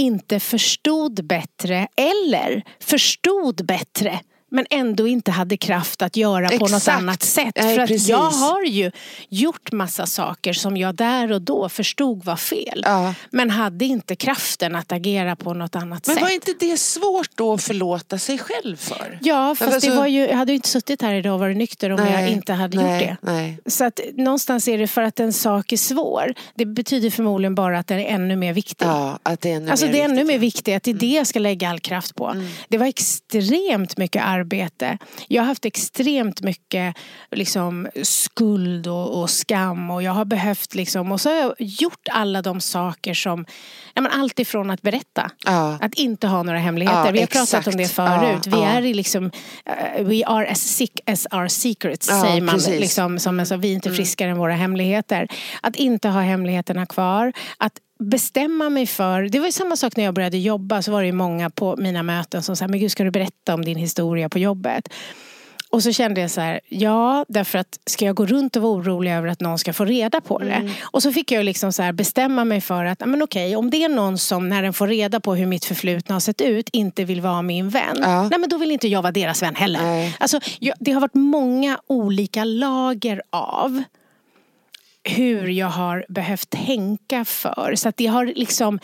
[0.00, 4.20] inte förstod bättre eller förstod bättre
[4.50, 7.54] men ändå inte hade kraft att göra på något annat sätt.
[7.56, 8.08] Nej, för att precis.
[8.08, 8.90] jag har ju
[9.28, 12.82] gjort massa saker som jag där och då förstod var fel.
[12.86, 13.14] Ja.
[13.30, 16.22] Men hade inte kraften att agera på något annat Men sätt.
[16.22, 19.18] var inte det svårt då att förlåta sig själv för?
[19.22, 21.56] Ja, fast Alltså- det var ju, jag hade ju inte suttit här idag och varit
[21.56, 23.32] nykter om jag Nej, inte hade nej, gjort det.
[23.32, 23.58] Nej.
[23.66, 26.34] Så att någonstans är det för att en sak är svår.
[26.54, 28.86] Det betyder förmodligen bara att den är ännu mer viktig.
[28.86, 30.90] Ja, att det är ännu Alltså mer det är ännu viktigt, mer viktigt att det
[30.90, 32.34] är det jag ska lägga all kraft på.
[32.68, 34.39] Det var extremt mycket arbete.
[35.28, 36.96] Jag har haft extremt mycket
[37.30, 42.08] liksom, skuld och, och skam och jag har behövt liksom, och så har jag gjort
[42.10, 43.44] alla de saker som,
[43.94, 45.78] ja, men allt ifrån att berätta, Ja.
[45.80, 47.06] att inte ha några hemligheter.
[47.06, 47.66] Ja, Vi har pratat exakt.
[47.66, 48.46] om det förut.
[48.46, 49.30] Ja, Vi är liksom,
[49.66, 52.54] eh, we are as sick as our secrets säger man.
[52.54, 52.80] precis.
[52.80, 53.96] Liksom, som, alltså, vi är inte Mm.
[53.96, 55.28] friskare än våra hemligheter.
[55.62, 57.32] Att inte ha hemligheterna kvar.
[57.58, 61.00] Att bestämma mig för, det var ju samma sak när jag började jobba så var
[61.00, 63.78] det ju många på mina möten som sa, men gud ska du berätta om din
[63.78, 64.88] historia på jobbet?
[65.70, 68.72] Och så kände jag så här, ja därför att ska jag gå runt och vara
[68.72, 70.52] orolig över att någon ska få reda på det?
[70.52, 70.72] Mm.
[70.82, 73.88] Och så fick jag liksom så bestämma mig för att, men okej om det är
[73.88, 77.20] någon som när den får reda på hur mitt förflutna har sett ut inte vill
[77.20, 77.96] vara min vän.
[78.00, 78.28] Ja.
[78.28, 79.82] Nej men då vill inte jag vara deras vän heller.
[79.82, 80.16] Nej.
[80.20, 83.82] Alltså, jag, det har varit många olika lager av
[85.16, 87.74] hur jag har behövt tänka för.
[87.76, 88.78] Så att det har liksom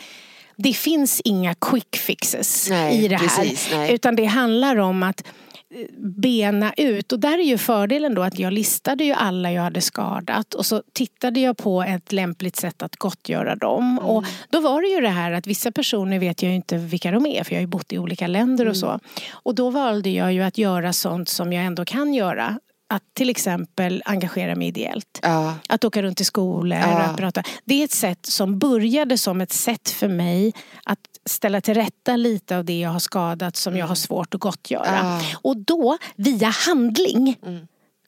[0.57, 3.27] det finns inga quick fixes Nej, i det här.
[3.27, 3.69] precis.
[3.89, 5.27] Utan det handlar om att
[5.75, 7.11] eh, bena ut.
[7.11, 10.65] Och där är ju fördelen då att jag listade ju alla jag hade skadat och
[10.65, 13.99] så tittade jag på ett lämpligt sätt att gottgöra dem.
[13.99, 17.25] Och då var det ju det här att vissa personer vet jag inte vilka de
[17.25, 18.99] är för jag har ju bott i olika länder och så.
[19.31, 22.59] Och då valde jag ju att göra sånt som jag ändå kan göra.
[22.89, 25.19] Att till exempel engagera mig ideellt.
[25.21, 25.55] Ja.
[25.69, 26.93] Att åka runt i skolor Ja.
[26.93, 27.43] och att prata.
[27.65, 32.15] Det är ett sätt som började som ett sätt för mig att ställa till rätta
[32.15, 34.99] lite av det jag har skadat som jag har svårt att gottgöra.
[35.01, 35.21] Ja.
[35.41, 37.35] Och då, via handling,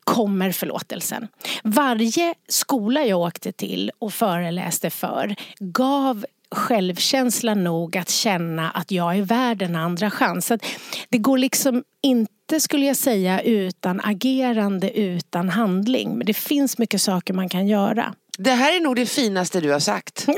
[0.04, 1.28] kommer förlåtelsen.
[1.64, 9.18] Varje skola jag åkte till och föreläste för gav självkänsla nog att känna att jag
[9.18, 10.46] är värd en andra chans.
[10.46, 10.58] Så
[11.10, 16.18] det går liksom inte, skulle jag säga, utan agerande, utan handling.
[16.18, 18.14] Men det finns mycket saker man kan göra.
[18.38, 20.26] Det här är nog det finaste du har sagt.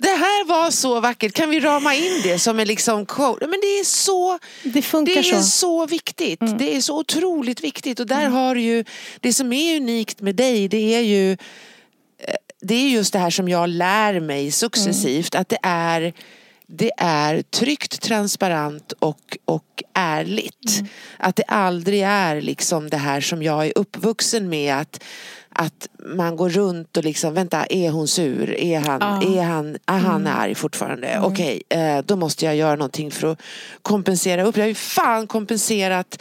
[0.00, 1.32] Det här var så vackert.
[1.32, 3.46] Kan vi rama in det som en liksom quote?
[3.46, 5.30] Men det är så, Det funkar det är så.
[5.32, 5.42] Mm.
[5.42, 6.40] så viktigt.
[6.58, 8.00] Det är så otroligt viktigt.
[8.00, 8.84] Och där har du ju,
[9.20, 11.36] det som är unikt med dig det är ju
[12.60, 15.34] det är just det här som jag lär mig successivt.
[15.34, 16.12] Att det är
[16.70, 20.82] det är tryggt, transparent och, och ärligt.
[21.18, 24.74] Att det aldrig är liksom det här som jag är uppvuxen med.
[24.74, 25.04] Att,
[25.60, 28.60] att man går runt och liksom, vänta, är hon sur?
[28.60, 29.02] Är han,
[29.36, 31.20] är han, är han arg fortfarande?
[31.22, 33.40] Okej, eh, då måste jag göra någonting för att
[33.82, 34.56] kompensera upp.
[34.56, 36.18] Jag har ju fan kompenserat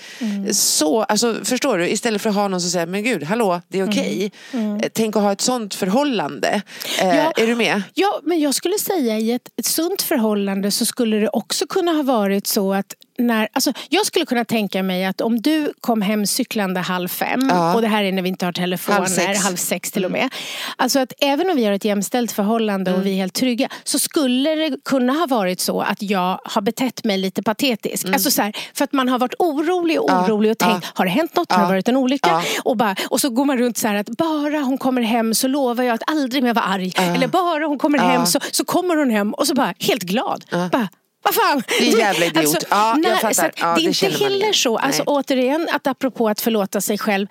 [0.51, 1.89] så, alltså förstår du?
[1.89, 4.31] Istället för att ha någon som säger, men gud, hallå, det är okej.
[4.53, 6.61] Eh, Tänk att ha ett sånt förhållande.
[7.01, 7.31] Eh, Ja.
[7.37, 7.81] Är du med?
[7.93, 11.91] Ja, men jag skulle säga i ett, ett sunt förhållande så skulle det också kunna
[11.91, 16.01] ha varit så att när, alltså, jag skulle kunna tänka mig att om du kom
[16.01, 17.73] hem cyklande halv fem Ja.
[17.75, 19.67] och det här är när vi inte har telefoner, Halv halv sex.
[19.67, 20.29] sex, till och med.
[20.75, 23.99] Alltså att även om vi har ett jämställt förhållande och vi är helt trygga så
[23.99, 28.07] skulle det kunna ha varit så att jag har betett mig lite patetisk.
[28.09, 30.89] Alltså så här, för att man har varit orolig och Ja, orolig och tänkt, ja.
[30.93, 31.51] har det hänt något?
[31.51, 31.65] Har Ja.
[31.65, 32.29] det varit en olycka?
[32.29, 32.41] Ja.
[32.63, 35.47] Och, bara, och så går man runt så här att bara hon kommer hem så
[35.47, 36.91] lovar jag att aldrig mer vara arg.
[36.97, 40.45] Eller bara hon kommer hem så, så kommer hon hem och så bara helt glad.
[40.71, 40.87] Bara,
[41.23, 41.63] vad fan?
[41.67, 42.63] Det är jävla idiot.
[42.69, 43.51] Ja, jag fattar.
[43.57, 44.77] Ja, det är inte heller så.
[44.77, 45.13] Alltså, Nej.
[45.15, 47.27] återigen, att apropå att förlåta sig själv.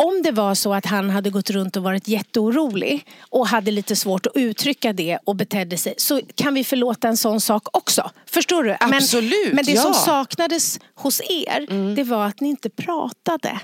[0.00, 3.96] Om det var så att han hade gått runt och varit jätteorolig och hade lite
[3.96, 8.10] svårt att uttrycka det och betedde sig så kan vi förlåta en sån sak också.
[8.26, 8.76] Förstår du?
[8.80, 9.82] Absolut, men, men det ja.
[9.82, 13.58] som saknades hos er det var att ni inte pratade.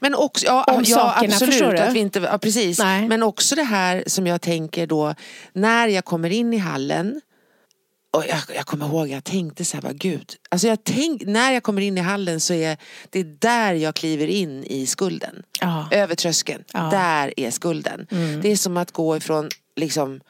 [0.00, 1.54] Men också, ja, Om ja sakerna, absolut.
[1.54, 1.78] förstår du?
[1.78, 2.78] Att vi inte, ja, precis.
[2.78, 3.08] Nej.
[3.08, 5.14] Men också det här som jag tänker då,
[5.52, 7.20] när jag kommer in i hallen
[8.12, 10.34] och jag, jag kommer ihåg, jag tänkte så här, bara, gud.
[10.48, 12.76] Alltså jag tänk, när jag kommer in i hallen så är
[13.10, 15.42] det där jag kliver in i skulden.
[15.60, 15.88] Ja.
[15.90, 16.64] Över tröskeln.
[16.72, 16.80] Ja.
[16.90, 18.06] Där är skulden.
[18.42, 20.20] Det är som att gå ifrån liksom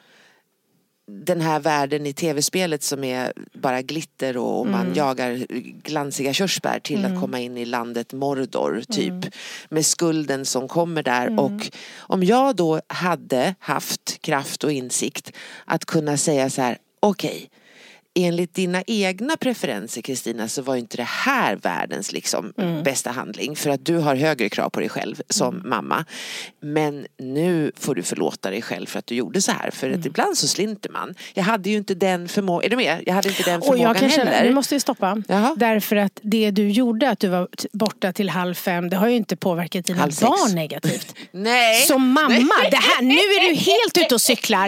[1.25, 4.93] den här världen i tv-spelet som är bara glitter och, och man Mm.
[4.97, 5.45] jagar
[5.83, 7.13] glansiga körsbär till Mm.
[7.13, 9.09] att komma in i landet Mordor typ.
[9.11, 9.31] Mm.
[9.69, 11.39] Med skulden som kommer där Mm.
[11.39, 15.31] och om jag då hade haft kraft och insikt
[15.65, 17.49] att kunna säga så här, okej
[18.15, 22.83] enligt dina egna preferenser Kristina så var ju inte det här världens liksom Mm.
[22.83, 25.69] bästa handling för att du har högre krav på dig själv som Mm.
[25.69, 26.05] mamma.
[26.61, 29.99] Men nu får du förlåta dig själv för att du gjorde så här för Mm.
[29.99, 31.15] att ibland så slinter man.
[31.33, 33.03] Jag hade ju inte den förmågan, är du med?
[33.05, 34.49] Jag hade inte den Och förmågan jag kan känna, heller.
[34.49, 35.17] nu måste vi stoppa.
[35.57, 39.15] Därför att det du gjorde, att du var borta till halv fem, det har ju
[39.15, 40.21] inte påverkat dina Halv sex.
[40.29, 41.15] barn negativt.
[41.31, 41.81] Nej.
[41.81, 44.59] Som mamma, det här, nu är du helt ute och cyklar.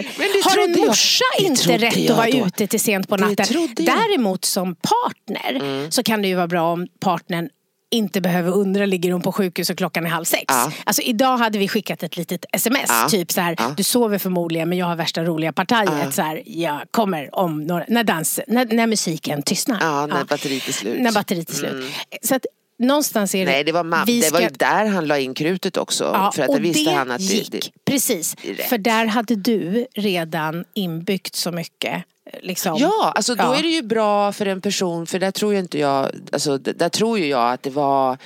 [0.44, 0.86] Har en jag.
[0.86, 2.46] morsa Det inte rätt jag att vara då.
[2.46, 3.35] ute till sent på natten?
[3.40, 3.68] Mm.
[3.76, 7.48] Däremot som partner så kan det ju vara bra om partnern
[7.90, 10.44] inte behöver undra, ligger hon på sjukhus och klockan är halv sex?
[10.48, 10.72] Ja.
[10.84, 13.08] Alltså idag hade vi skickat ett litet sms, Ja.
[13.10, 13.74] typ så här, Ja.
[13.76, 15.90] du sover förmodligen men jag har värsta roliga partiet.
[16.04, 16.10] Ja.
[16.12, 19.78] Så här, jag kommer om några, när, dans, när, när musiken tystnar.
[19.80, 21.00] Ja, när batteriet är slut.
[21.00, 21.72] När batteriet är slut.
[21.72, 21.88] Mm.
[22.22, 22.46] Så att
[22.78, 23.52] någonstans är det...
[23.52, 26.04] Nej det var, mam- vi det var ju ska- där han la in krutet också.
[26.04, 27.50] Ja, för att och visste det han att gick.
[27.52, 28.36] det, det, Precis,
[28.68, 32.04] för där hade du redan inbyggt så mycket.
[32.42, 32.76] Liksom.
[32.78, 33.56] Ja, alltså då Ja.
[33.56, 36.88] är det ju bra för en person, för där tror ju inte jag, alltså där
[36.88, 38.18] tror ju jag att det var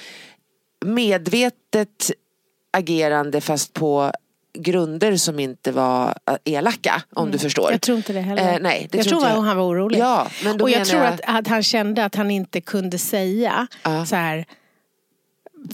[0.84, 2.10] medvetet
[2.72, 4.12] agerande fast på
[4.58, 7.62] grunder som inte var äh, elaka om du förstår.
[7.62, 7.72] Mm.
[7.72, 8.52] Jag tror inte det heller.
[8.52, 9.98] Eh, nej, det jag tror tror att han var orolig.
[9.98, 12.98] Ja, men och jag menar tror jag- att, att han kände att han inte kunde
[12.98, 13.66] säga
[14.06, 14.46] så här.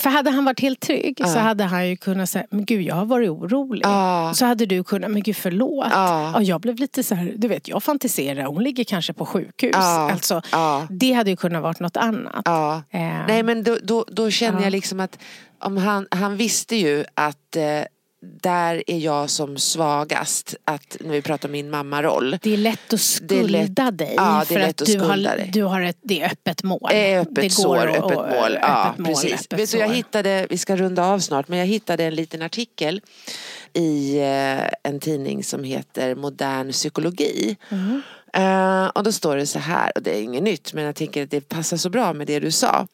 [0.00, 1.40] För hade han varit helt trygg så Ja.
[1.40, 3.84] hade han ju kunnat säga, men gud jag har varit orolig.
[3.86, 4.32] Ja.
[4.34, 5.86] Så hade du kunnat, men gud förlåt.
[5.90, 6.30] Ja.
[6.34, 9.70] Ja, jag blev lite så här, du vet jag fantiserar, hon ligger kanske på sjukhus.
[9.74, 10.10] Ja.
[10.12, 10.42] Alltså.
[10.90, 12.48] Det hade ju kunnat varit något annat.
[12.48, 14.64] Eh, Nej men då, då, då känner Ja.
[14.64, 15.18] jag liksom att
[15.58, 17.62] om han, han visste ju att eh,
[18.42, 20.54] där är jag som svagast.
[20.64, 22.38] Att när vi pratar om min mammaroll.
[22.42, 24.14] Det är lätt att Det är skulda lätt- dig.
[24.16, 25.50] Ja, det är för att att du har, dig.
[25.52, 26.90] du har ett, det är öppet mål.
[26.92, 28.58] Eh, Öppet det sår, öppet och- mål.
[28.62, 29.32] Ja, öppet mål, precis.
[29.32, 32.42] öppet Vet du, jag hittade, vi ska runda av snart, men jag hittade en liten
[32.42, 33.00] artikel
[33.72, 37.56] i eh, en tidning som heter Modern psykologi.
[37.70, 38.02] Mm.
[38.36, 41.22] Eh, och då står det så här, och det är inget nytt men jag tänker
[41.22, 42.86] att det passar så bra med det du sa.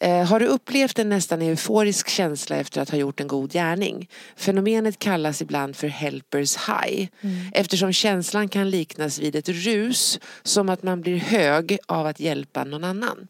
[0.00, 4.08] Eh, har du upplevt en nästan euforisk känsla efter att ha gjort en god gärning?
[4.36, 7.08] Fenomenet kallas ibland för helpers high.
[7.52, 12.64] Eftersom känslan kan liknas vid ett rus, som att man blir hög av att hjälpa
[12.64, 13.28] någon annan.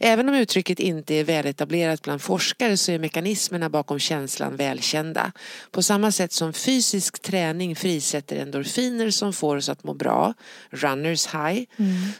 [0.00, 5.32] Även om uttrycket inte är väletablerat bland forskare så är mekanismerna bakom känslan välkända.
[5.70, 10.34] På samma sätt som fysisk träning frisätter endorfiner som får oss att må bra,
[10.70, 11.62] runners high,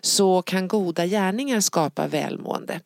[0.01, 2.81] så kan goda gärningar skapa välmående.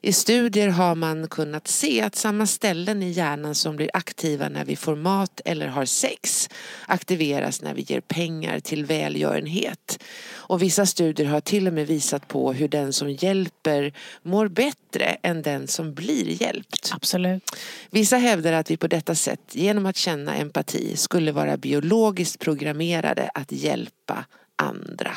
[0.00, 4.64] I studier har man kunnat se att samma ställen i hjärnan som blir aktiva när
[4.64, 6.48] vi får mat eller har sex
[6.86, 10.04] aktiveras när vi ger pengar till välgörenhet.
[10.48, 13.87] Och vissa studier har till och med visat på hur den som hjälper
[14.22, 16.90] mår bättre än den som blir hjälpt.
[16.94, 17.42] Absolut.
[17.90, 23.30] Vissa hävdar att vi på detta sätt, genom att känna empati, skulle vara biologiskt programmerade
[23.34, 24.24] att hjälpa
[24.56, 25.12] andra.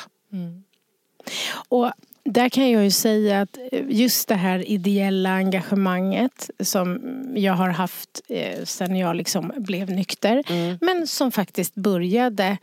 [1.70, 1.92] Och
[2.24, 7.02] där kan jag ju säga att eh, just det här ideella engagemanget som
[7.36, 10.44] jag har haft eh, sen jag liksom blev nykter.
[10.86, 12.58] Men som faktiskt började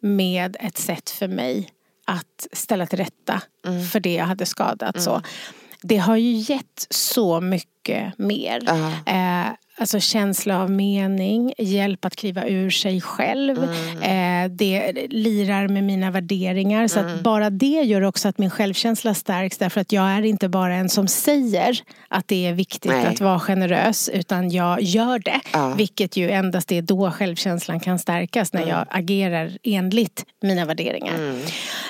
[0.00, 1.68] med ett sätt för mig
[2.06, 3.42] att ställa till rätta
[3.92, 5.02] för det jag hade skadat.
[5.02, 5.22] Så.
[5.82, 8.68] Det har ju gett så mycket mer.
[9.06, 9.46] Eh,
[9.82, 13.58] alltså känsla av mening, hjälp att kliva ur sig själv.
[14.02, 16.88] Eh, det lirar med mina värderingar.
[16.88, 19.58] Så att bara det gör också att min självkänsla stärks.
[19.58, 21.78] Därför att jag är inte bara en som säger
[22.08, 23.06] att det är viktigt Nej.
[23.06, 24.08] att vara generös.
[24.08, 25.40] Utan jag gör det.
[25.52, 25.74] Ja.
[25.74, 28.52] Vilket ju endast är då självkänslan kan stärkas.
[28.52, 31.14] När jag agerar enligt mina värderingar.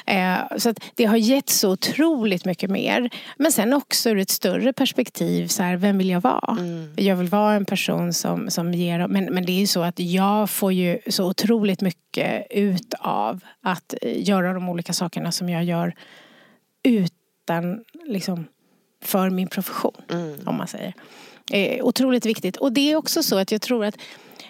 [0.06, 3.10] Eh, så det har gett så otroligt mycket mer.
[3.36, 6.58] Men sen också ur ett större perspektiv, så här, vem vill jag vara?
[6.96, 7.81] Jag vill vara en person
[8.12, 11.80] som, som ger, men, men det är ju så att jag får ju så otroligt
[11.80, 15.94] mycket ut av att eh, göra de olika sakerna som jag gör
[16.82, 18.46] utan, liksom,
[19.02, 20.02] för min profession,
[20.44, 20.94] om man säger.
[21.50, 22.56] Eh, otroligt viktigt.
[22.56, 23.98] Och det är också så att jag tror att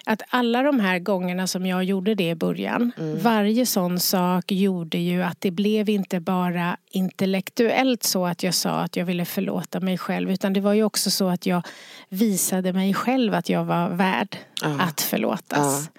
[0.05, 2.91] att alla de här gångerna som jag gjorde det i början,
[3.21, 8.79] varje sån sak gjorde ju att det blev inte bara intellektuellt så att jag sa
[8.79, 11.61] att jag ville förlåta mig själv, utan det var ju också så att jag
[12.09, 14.37] visade mig själv att jag var värd
[14.79, 15.89] att förlåtas.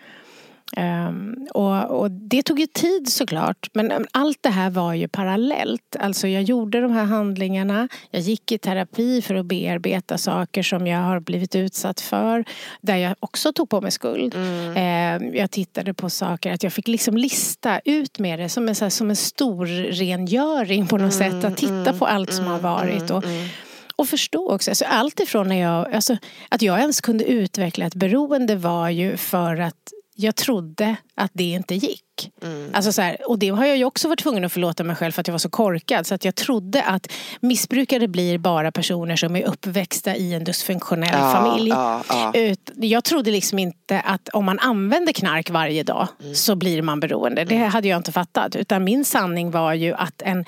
[0.77, 3.69] Um, och, och, det tog ju tid såklart.
[3.73, 5.97] Men allt det här var ju parallellt.
[6.01, 7.89] Alltså jag gjorde de här handlingarna.
[8.11, 12.45] Jag gick i terapi för att bearbeta saker som jag har blivit utsatt för.
[12.81, 14.35] Där jag också tog på mig skuld.
[14.35, 15.23] Mm.
[15.23, 16.53] Uh, jag tittade på saker.
[16.53, 19.67] Att jag fick liksom lista ut med det som en, så här, som en stor
[19.93, 21.45] rengöring på något mm, sätt.
[21.45, 23.11] Att titta mm, på allt som har mm, varit.
[23.11, 23.49] Och, mm,
[23.97, 26.17] och förstå också, alltså allt ifrån när jag, alltså,
[26.49, 31.45] att jag ens kunde utveckla ett beroende var ju för att jag trodde att det
[31.45, 32.33] inte gick.
[32.43, 32.71] Mm.
[32.75, 35.13] Alltså så här, och det har jag ju också varit tvungen att förlåta mig själv
[35.13, 36.07] för att jag var så korkad.
[36.07, 41.21] Så att jag trodde att missbrukare blir bara personer som är uppväxta i en dysfunktionell
[41.21, 41.69] ja, familj.
[41.69, 42.55] Ja, ja.
[42.77, 46.35] Jag trodde liksom inte att om man använder knark varje dag mm.
[46.35, 47.45] så blir man beroende.
[47.45, 47.71] Det mm.
[47.71, 48.57] hade jag inte fattat.
[48.57, 50.45] Utan min sanning var ju att en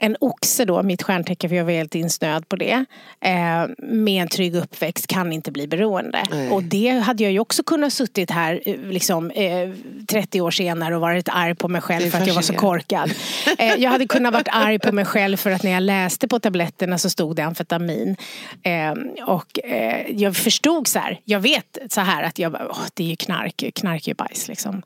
[0.00, 2.84] en oxe då, mitt stjärntecken för jag var helt insnöad på det.
[3.20, 6.22] Eh, med en trygg uppväxt kan inte bli beroende.
[6.30, 6.50] Nej.
[6.50, 9.70] Och det hade jag ju också kunnat suttit här eh, liksom, eh,
[10.08, 13.10] 30 år senare och varit arg på mig själv för att jag var så korkad.
[13.58, 16.38] Eh, jag hade kunnat varit arg på mig själv för att när jag läste på
[16.38, 18.16] tabletterna så stod det amfetamin.
[18.62, 23.04] Eh, och eh, jag förstod så här, jag vet så här att jag, åh, det
[23.04, 24.82] är ju knark, knark är ju bajs liksom.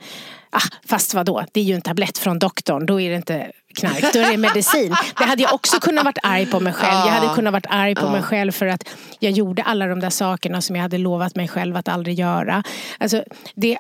[0.51, 4.13] Ah, fast vadå, det är ju en tablett från doktorn, då är det inte knark,
[4.13, 4.97] då är det medicin.
[5.19, 7.07] Det hade jag också kunnat varit arg på mig själv.
[7.07, 10.11] Jag hade kunnat varit arg på mig själv för att jag gjorde alla de där
[10.11, 12.63] sakerna som jag hade lovat mig själv att aldrig göra.
[12.99, 13.79] Alltså, det,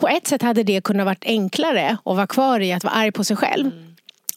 [0.00, 3.12] på ett sätt hade det kunnat varit enklare att vara kvar i att vara arg
[3.12, 3.66] på sig själv.
[3.66, 3.90] Mm.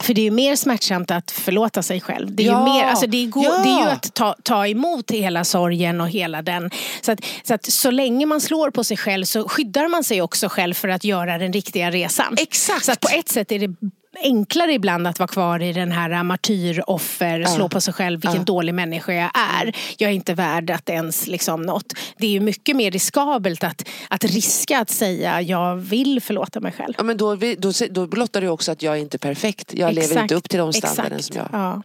[0.03, 2.35] För det är ju mer smärtsamt att förlåta sig själv.
[2.35, 2.67] Det är, ja.
[2.67, 3.63] ju, mer, alltså det är, go- ja.
[3.63, 6.71] det är ju att ta, ta emot hela sorgen och hela den.
[7.01, 10.21] Så att, så att så länge man slår på sig själv så skyddar man sig
[10.21, 12.35] också själv för att göra den riktiga resan.
[12.39, 12.85] Exakt.
[12.85, 13.75] Så att på ett sätt är det
[14.21, 17.47] enklare ibland att vara kvar i den här martyroffer, ja.
[17.47, 18.43] slå på sig själv, vilken ja.
[18.43, 19.75] dålig människa jag är.
[19.97, 21.93] Jag är inte värd att ens liksom något.
[22.17, 26.71] Det är ju mycket mer riskabelt att, att riska att säga jag vill förlåta mig
[26.71, 26.93] själv.
[26.97, 29.73] Ja, men då, då, då blottar du också att jag är inte perfekt.
[29.73, 30.09] Jag Exakt.
[30.09, 31.47] lever inte upp till de standarden som jag...
[31.51, 31.81] Ja.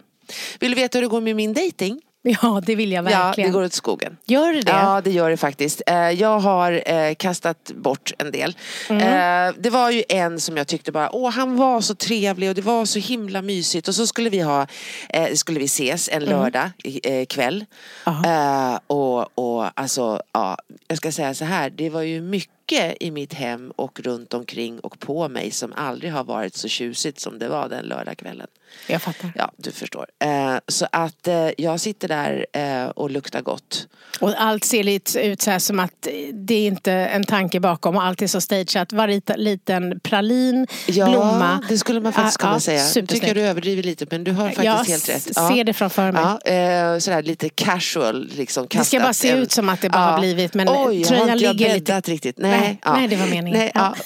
[0.59, 2.01] Vill du veta hur det går med min dating?
[2.41, 3.27] Ja, det vill jag verkligen.
[3.27, 4.17] Ja, det går åt skogen.
[4.25, 4.71] Gör det det?
[4.71, 5.81] Ja, det gör det faktiskt.
[5.87, 8.57] Eh, jag har eh, kastat bort en del.
[8.89, 9.01] Mm.
[9.03, 12.55] Eh, det var ju en som jag tyckte bara, åh han var så trevlig och
[12.55, 13.87] det var så himla mysigt.
[13.87, 14.67] Och så skulle vi ha,
[15.33, 16.29] skulle vi ses en mm.
[16.29, 17.25] lördag mm.
[17.25, 17.65] kväll.
[18.87, 20.57] Och, och alltså, ja,
[20.87, 24.33] jag ska säga så här, det var ju mycket mycket i mitt hem och runt
[24.33, 28.47] omkring och på mig som aldrig har varit så tjusigt som det var den lördagskvällen.
[28.87, 29.31] Jag fattar.
[29.35, 30.05] Ja, du förstår.
[30.19, 33.87] Eh, så att eh, jag sitter där eh, och luktar gott.
[34.19, 37.95] Och allt ser lite ut så här som att det är inte en tanke bakom
[37.95, 38.93] och allt är så stageat.
[38.93, 41.63] Varje liten pralin, ja, blomma.
[41.69, 42.83] det skulle man faktiskt kunna säga.
[42.95, 45.31] Jag tycker du överdriver lite men du har faktiskt jag helt rätt.
[45.35, 46.23] Jag ser det framför mig.
[46.45, 48.67] Ja, sådär lite casual liksom.
[48.69, 51.65] Det ska bara se ut som att det bara har blivit men Oj, tröjan ligger...
[51.65, 52.37] Oj, har inte jag riktigt.
[52.37, 52.93] Nej, nej, ja.
[52.93, 53.59] nej, det var meningen.
[53.59, 53.95] Nej, ja.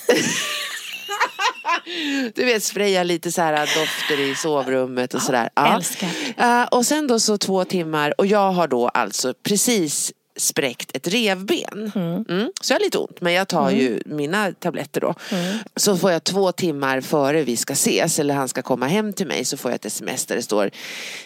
[2.35, 5.49] Du vet spraya lite så här dofter i sovrummet och sådär.
[5.55, 5.75] Ja.
[5.75, 6.09] Älskar.
[6.39, 11.07] Uh, och sen då så två timmar och jag har då alltså precis spräckt ett
[11.07, 11.91] revben.
[11.95, 12.25] Mm.
[12.29, 12.51] Mm.
[12.61, 13.81] Så jag har lite ont men jag tar mm.
[13.81, 15.15] ju mina tabletter då.
[15.31, 15.57] Mm.
[15.75, 19.27] Så får jag två timmar före vi ska ses eller han ska komma hem till
[19.27, 20.71] mig så får jag ett sms där det står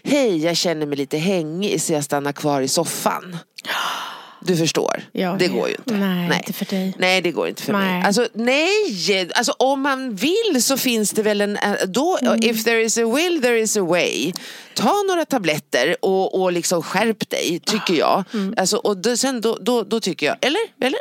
[0.03, 3.37] Hej jag känner mig lite hängig så jag stannar kvar i soffan.
[4.41, 5.03] Du förstår.
[5.11, 5.93] Ja, det går ju inte.
[5.93, 6.93] Nej, nej, inte för dig.
[6.97, 7.93] Nej, det går inte för nej.
[7.93, 8.03] mig.
[8.05, 11.57] Alltså nej, alltså om man vill så finns det väl en,
[11.87, 12.39] då, mm.
[12.43, 14.33] if there is a will there is a way.
[14.73, 18.23] Ta några tabletter och, och liksom skärp dig, tycker jag.
[18.33, 18.53] Mm.
[18.57, 20.61] Alltså, och då, sen då, då, då tycker jag, eller?
[20.81, 20.99] Eller?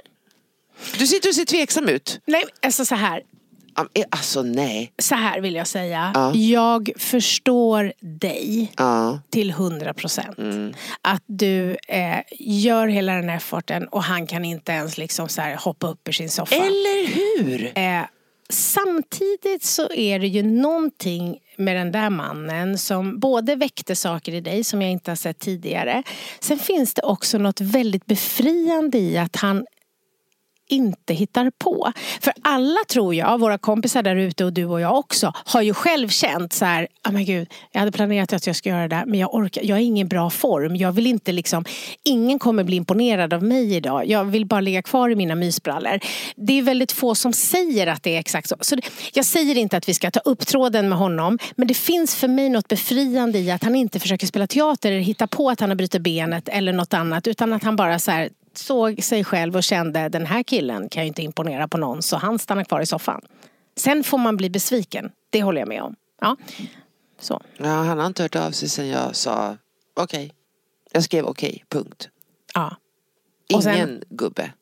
[0.98, 2.20] Du sitter och ser tveksam ut.
[2.26, 3.22] Nej, alltså så här.
[3.76, 4.92] Eh, alltså nej.
[4.98, 6.12] Så här vill jag säga.
[6.14, 6.34] Ja.
[6.34, 9.20] Jag förstår dig ja.
[9.30, 10.38] till hundra procent.
[10.38, 10.74] Mm.
[11.02, 15.40] Att du eh, gör hela den här efforten och han kan inte ens liksom så
[15.40, 16.54] här hoppa upp ur sin soffa.
[16.54, 17.78] Eller hur?
[17.78, 18.02] Eh,
[18.48, 24.40] samtidigt så är det ju någonting med den där mannen som både väckte saker i
[24.40, 26.02] dig som jag inte har sett tidigare.
[26.40, 29.66] Sen finns det också något väldigt befriande i att han
[30.68, 31.92] inte hittar på.
[32.20, 35.74] För alla tror jag, våra kompisar där ute och du och jag också, har ju
[35.74, 38.96] själv känt så här, oh men gud, jag hade planerat att jag ska göra det
[38.96, 40.76] där men jag orkar, jag är i ingen bra form.
[40.76, 41.64] Jag vill inte liksom,
[42.04, 44.06] ingen kommer bli imponerad av mig idag.
[44.06, 46.00] Jag vill bara ligga kvar i mina mysbrallor.
[46.36, 48.56] Det är väldigt få som säger att det är exakt så.
[48.60, 51.74] så det, jag säger inte att vi ska ta upp tråden med honom men det
[51.74, 55.50] finns för mig något befriande i att han inte försöker spela teater eller hitta på
[55.50, 58.28] att han har brutit benet eller något annat utan att han bara så här,
[58.58, 62.16] såg sig själv och kände den här killen kan ju inte imponera på någon så
[62.16, 63.20] han stannar kvar i soffan.
[63.76, 65.96] Sen får man bli besviken, det håller jag med om.
[66.20, 66.36] Ja,
[67.18, 67.42] så.
[67.56, 69.56] ja han har inte hört av sig sen jag sa
[69.94, 70.26] okej.
[70.26, 70.30] Okay.
[70.92, 72.08] Jag skrev okej, okay, punkt.
[72.54, 72.76] Ja.
[73.48, 74.52] Ingen sen, gubbe.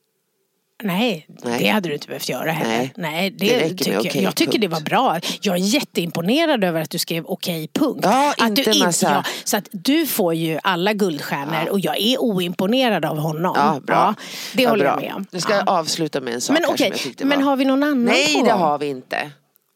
[0.83, 1.59] Nej, Nej.
[1.59, 2.77] det hade du inte behövt göra heller.
[2.77, 2.93] Nej.
[2.95, 4.05] Nej, det, Det räcker tycker jag.
[4.05, 4.61] okej, jag tycker punkt.
[4.61, 5.19] det var bra.
[5.41, 7.99] Jag är jätteimponerad över att du skrev okej, punkt.
[8.03, 11.79] Ja, att inte du inte, massa- ja, så att du får ju alla guldstjärnor och
[11.79, 13.53] jag är oimponerad av honom.
[13.57, 13.95] Ja, bra.
[13.95, 14.13] Ja,
[14.53, 14.93] det Ja, håller bra.
[14.93, 15.25] jag med om.
[15.31, 17.45] Nu ska jag avsluta med en sak Men här okej, som jag tyckte men var...
[17.45, 19.31] har vi någon annan Nej, på det har vi inte.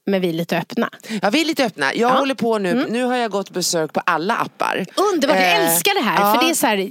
[0.05, 0.89] Men vi är lite öppna.
[1.21, 1.85] Ja, vi är lite öppna.
[1.95, 2.17] Jag Ja.
[2.19, 2.71] håller på nu.
[2.71, 2.85] Mm.
[2.93, 4.85] Nu har jag gått besök på alla appar.
[5.13, 6.21] Underbart, jag Eh, älskar det här.
[6.21, 6.33] ja.
[6.35, 6.89] För det är så här,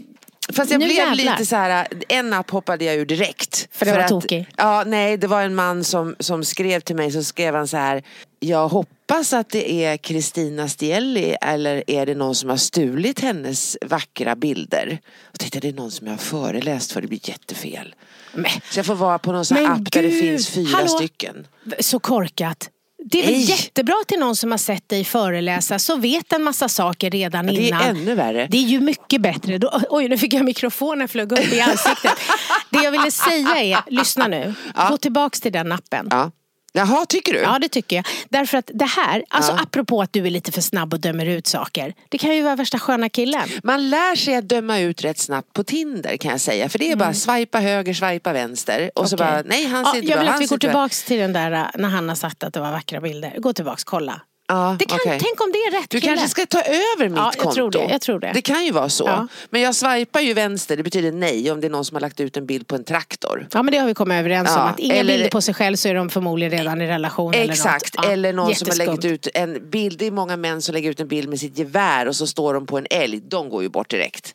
[0.52, 1.32] Fast jag nu blev jävlar.
[1.32, 3.68] lite så här, en app hoppade jag ur direkt.
[3.70, 4.46] För det var att, tokig?
[4.56, 7.76] Ja, nej, det var en man som, som skrev till mig, så skrev han så
[7.76, 8.02] här,
[8.40, 13.76] jag hoppas att det är Kristina Stielli eller är det någon som har stulit hennes
[13.86, 14.98] vackra bilder?
[15.32, 17.94] Jag tänkte det är någon som jag har föreläst för, det blir jättefel.
[18.34, 20.88] Men, Så jag får vara på någon sån app där det gud, finns fyra hallå?
[20.88, 21.46] stycken.
[21.80, 22.70] så korkat.
[23.04, 23.42] Det är väl Nej.
[23.42, 27.52] jättebra till någon som har sett dig föreläsa så vet en massa saker redan Ja,
[27.52, 27.82] det är innan.
[27.82, 28.46] ännu värre.
[28.50, 29.58] Det är ju mycket bättre.
[29.58, 32.12] Då, oj, nu fick jag mikrofonen flög upp i ansiktet.
[32.70, 34.54] det jag ville säga är, lyssna nu.
[34.90, 36.06] Gå tillbaks till den appen.
[36.10, 36.30] Ja.
[36.72, 37.38] Jaha, tycker du?
[37.38, 38.04] Ja det tycker jag.
[38.28, 39.62] Därför att det här, alltså Ja.
[39.62, 41.94] apropå att du är lite för snabb och dömer ut saker.
[42.08, 43.48] Det kan ju vara värsta sköna killen.
[43.62, 46.68] Man lär sig att döma ut rätt snabbt på Tinder kan jag säga.
[46.68, 48.90] För det är bara swipa höger, swipa vänster.
[48.94, 49.28] Och så Mm.
[49.28, 49.42] Okej.
[49.42, 50.68] bara, nej han ja, ser inte Jag bra, vill att vi går bra.
[50.68, 53.34] tillbaks till den där äh, när han har sagt att det var vackra bilder.
[53.38, 54.20] Gå tillbaks, kolla.
[54.50, 55.18] Ja, Det kan, okej.
[55.22, 56.10] Tänk om det är rätt Du kille.
[56.16, 57.54] kanske ska ta över mitt Ja, jag konto.
[57.54, 58.30] tror det, jag tror det.
[58.34, 59.04] Det kan ju vara så.
[59.04, 59.26] Ja.
[59.50, 62.20] Men jag swipar ju vänster, det betyder nej om det är någon som har lagt
[62.20, 63.48] ut en bild på en traktor.
[63.52, 64.54] Ja men det har vi kommit överens om.
[64.56, 67.34] Ja, Att inga eller- bilder på sig själv så är de förmodligen redan i relation.
[67.34, 68.06] Exakt, eller, något.
[68.06, 68.86] Ja, eller någon som har jätteskumt.
[68.86, 69.98] lagt ut en bild.
[69.98, 72.54] Det är många män som lägger ut en bild med sitt gevär och så står
[72.54, 73.20] de på en älg.
[73.20, 74.34] De går ju bort direkt.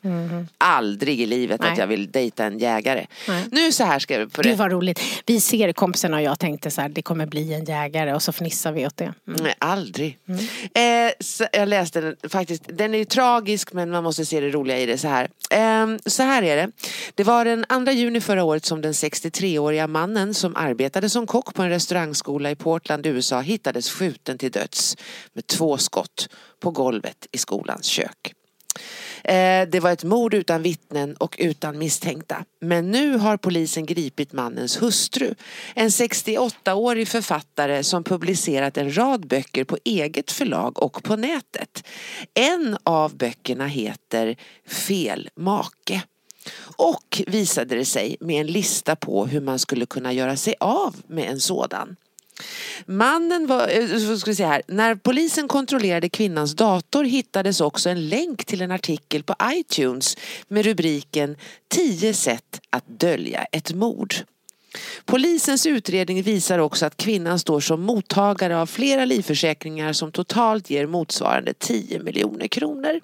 [0.58, 1.60] Aldrig i livet.
[1.60, 1.72] Nej.
[1.72, 3.06] att jag vill dejta en jägare.
[3.28, 3.44] Nej.
[3.52, 4.56] Nu så här ska jag på Gud det.
[4.56, 5.00] vad roligt.
[5.26, 8.32] Vi ser kompisarna och jag tänkte så här, det kommer bli en jägare och så
[8.32, 9.04] fnissar vi åt det.
[9.28, 9.40] Mm.
[9.42, 10.03] Nej, aldrig.
[10.74, 11.12] Eh,
[11.52, 12.62] jag läste den faktiskt.
[12.66, 15.28] Den är ju tragisk men man måste se det roliga i det så här.
[15.50, 16.70] Eh, så här är det.
[17.14, 21.54] Det var den 2 juni förra året som den 63-åriga mannen som arbetade som kock
[21.54, 24.96] på en restaurangskola i Portland, USA hittades skjuten till döds
[25.32, 26.28] med två skott
[26.60, 28.34] på golvet i skolans kök.
[29.24, 32.44] Eh, Det var ett mord utan vittnen och utan misstänkta.
[32.60, 35.34] Men nu har polisen gripit mannens hustru.
[35.74, 41.84] En 68-årig författare som publicerat en rad böcker på eget förlag och på nätet.
[42.34, 46.02] En av böckerna heter Fel make.
[46.76, 50.96] Och visade det sig med en lista på hur man skulle kunna göra sig av
[51.06, 51.96] med en sådan.
[52.86, 58.08] Mannen var, eh, ska vi säga här, när polisen kontrollerade kvinnans dator hittades också en
[58.08, 60.16] länk till en artikel på iTunes
[60.48, 61.36] med rubriken
[61.68, 64.14] 10 sätt att dölja ett mord.
[65.04, 70.86] Polisens utredning visar också att kvinnan står som mottagare av flera livförsäkringar som totalt ger
[70.86, 73.00] motsvarande 10 miljoner kronor.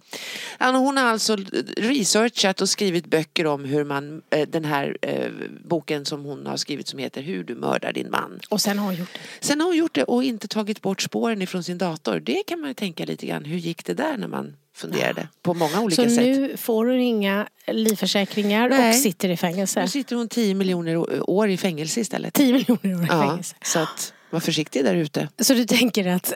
[0.58, 1.36] Hon har alltså
[1.76, 5.30] researchat och skrivit böcker om hur man, eh, den här eh,
[5.64, 8.40] boken som hon har skrivit som heter Hur du mördar din man.
[8.48, 9.46] Och sen har hon gjort det.
[9.46, 12.20] Sen har hon gjort det och inte tagit bort spåren ifrån sin dator.
[12.20, 15.54] Det kan man ju tänka lite grann, hur gick det där när man funderade på
[15.54, 16.24] många olika Så sätt.
[16.24, 18.88] nu får hon inga livförsäkringar Nej.
[18.90, 19.80] och sitter i fängelse.
[19.82, 22.34] Nu sitter hon 10 miljoner år i fängelse istället.
[22.34, 23.54] 10 miljoner år i Ja, fängelse.
[23.62, 25.28] så att var försiktig där ute.
[25.40, 26.32] Så du tänker att...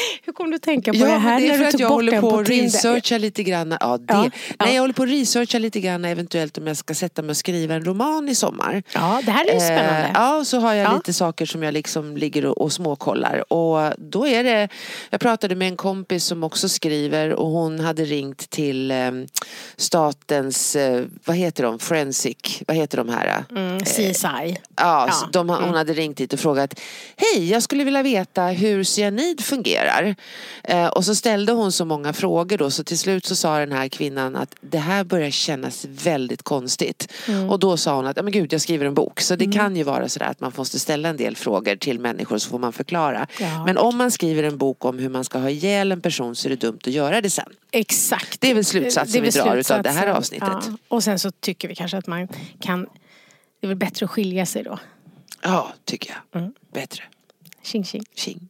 [0.24, 2.20] Hur kom du att tänka på Ja, det här det är för att jag håller
[2.20, 3.76] på att researcha lite grann.
[3.80, 4.12] Ja, det.
[4.12, 4.70] Ja, Nej, ja.
[4.70, 7.74] jag håller på att researcha lite grann eventuellt om jag ska sätta mig och skriva
[7.74, 8.82] en roman i sommar.
[8.94, 10.00] Ja, det här är ju spännande.
[10.00, 10.94] Eh, ja, så har jag Ja.
[10.94, 13.52] lite saker som jag liksom ligger och, och småkollar.
[13.52, 14.68] Och då är det,
[15.10, 19.10] jag pratade med en kompis som också skriver och hon hade ringt till eh,
[19.76, 23.44] statens, eh, vad heter de, forensic, vad heter de här?
[23.50, 24.60] Mm, CSI.
[24.76, 25.74] Ja, de, hon mm.
[25.74, 26.80] hade ringt dit och frågat
[27.16, 29.89] Hej, jag skulle vilja veta hur cyanid fungerar.
[30.64, 33.72] Eh, och så ställde hon så många frågor då så till slut så sa den
[33.72, 37.12] här kvinnan att det här börjar kännas väldigt konstigt.
[37.28, 37.50] Mm.
[37.50, 39.20] Och då sa hon att, "Ja, men gud jag skriver en bok.
[39.20, 42.38] Så det kan ju vara sådär att man måste ställa en del frågor till människor
[42.38, 43.26] så får man förklara.
[43.40, 43.64] Ja.
[43.64, 46.48] Men om man skriver en bok om hur man ska ha ihjäl en person så
[46.48, 47.52] är det dumt att göra det sen.
[47.70, 48.40] Exakt.
[48.40, 50.48] Det är väl slutsatsen Det är väl vi drar utav det här avsnittet.
[50.48, 50.76] Ja.
[50.88, 52.28] Och sen så tycker vi kanske att man
[52.60, 52.86] kan...
[53.60, 54.78] Det är väl bättre att skilja sig då.
[55.42, 56.42] Ja, tycker jag.
[56.42, 56.52] Mm.
[56.72, 57.02] Bättre.
[57.62, 58.04] Tjing tjing.
[58.14, 58.49] Tjing.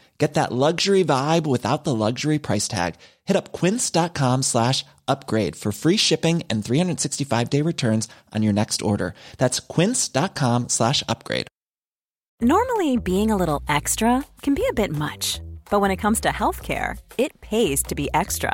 [0.21, 2.93] Get that luxury vibe without the luxury price tag.
[3.25, 8.83] Hit up quince.com slash upgrade for free shipping and 365 day returns on your next
[8.83, 9.15] order.
[9.39, 11.47] That's quince.com slash upgrade.
[12.39, 15.41] Normally, being a little extra can be a bit much,
[15.71, 18.53] But when it comes to healthcare, it pays to be extra.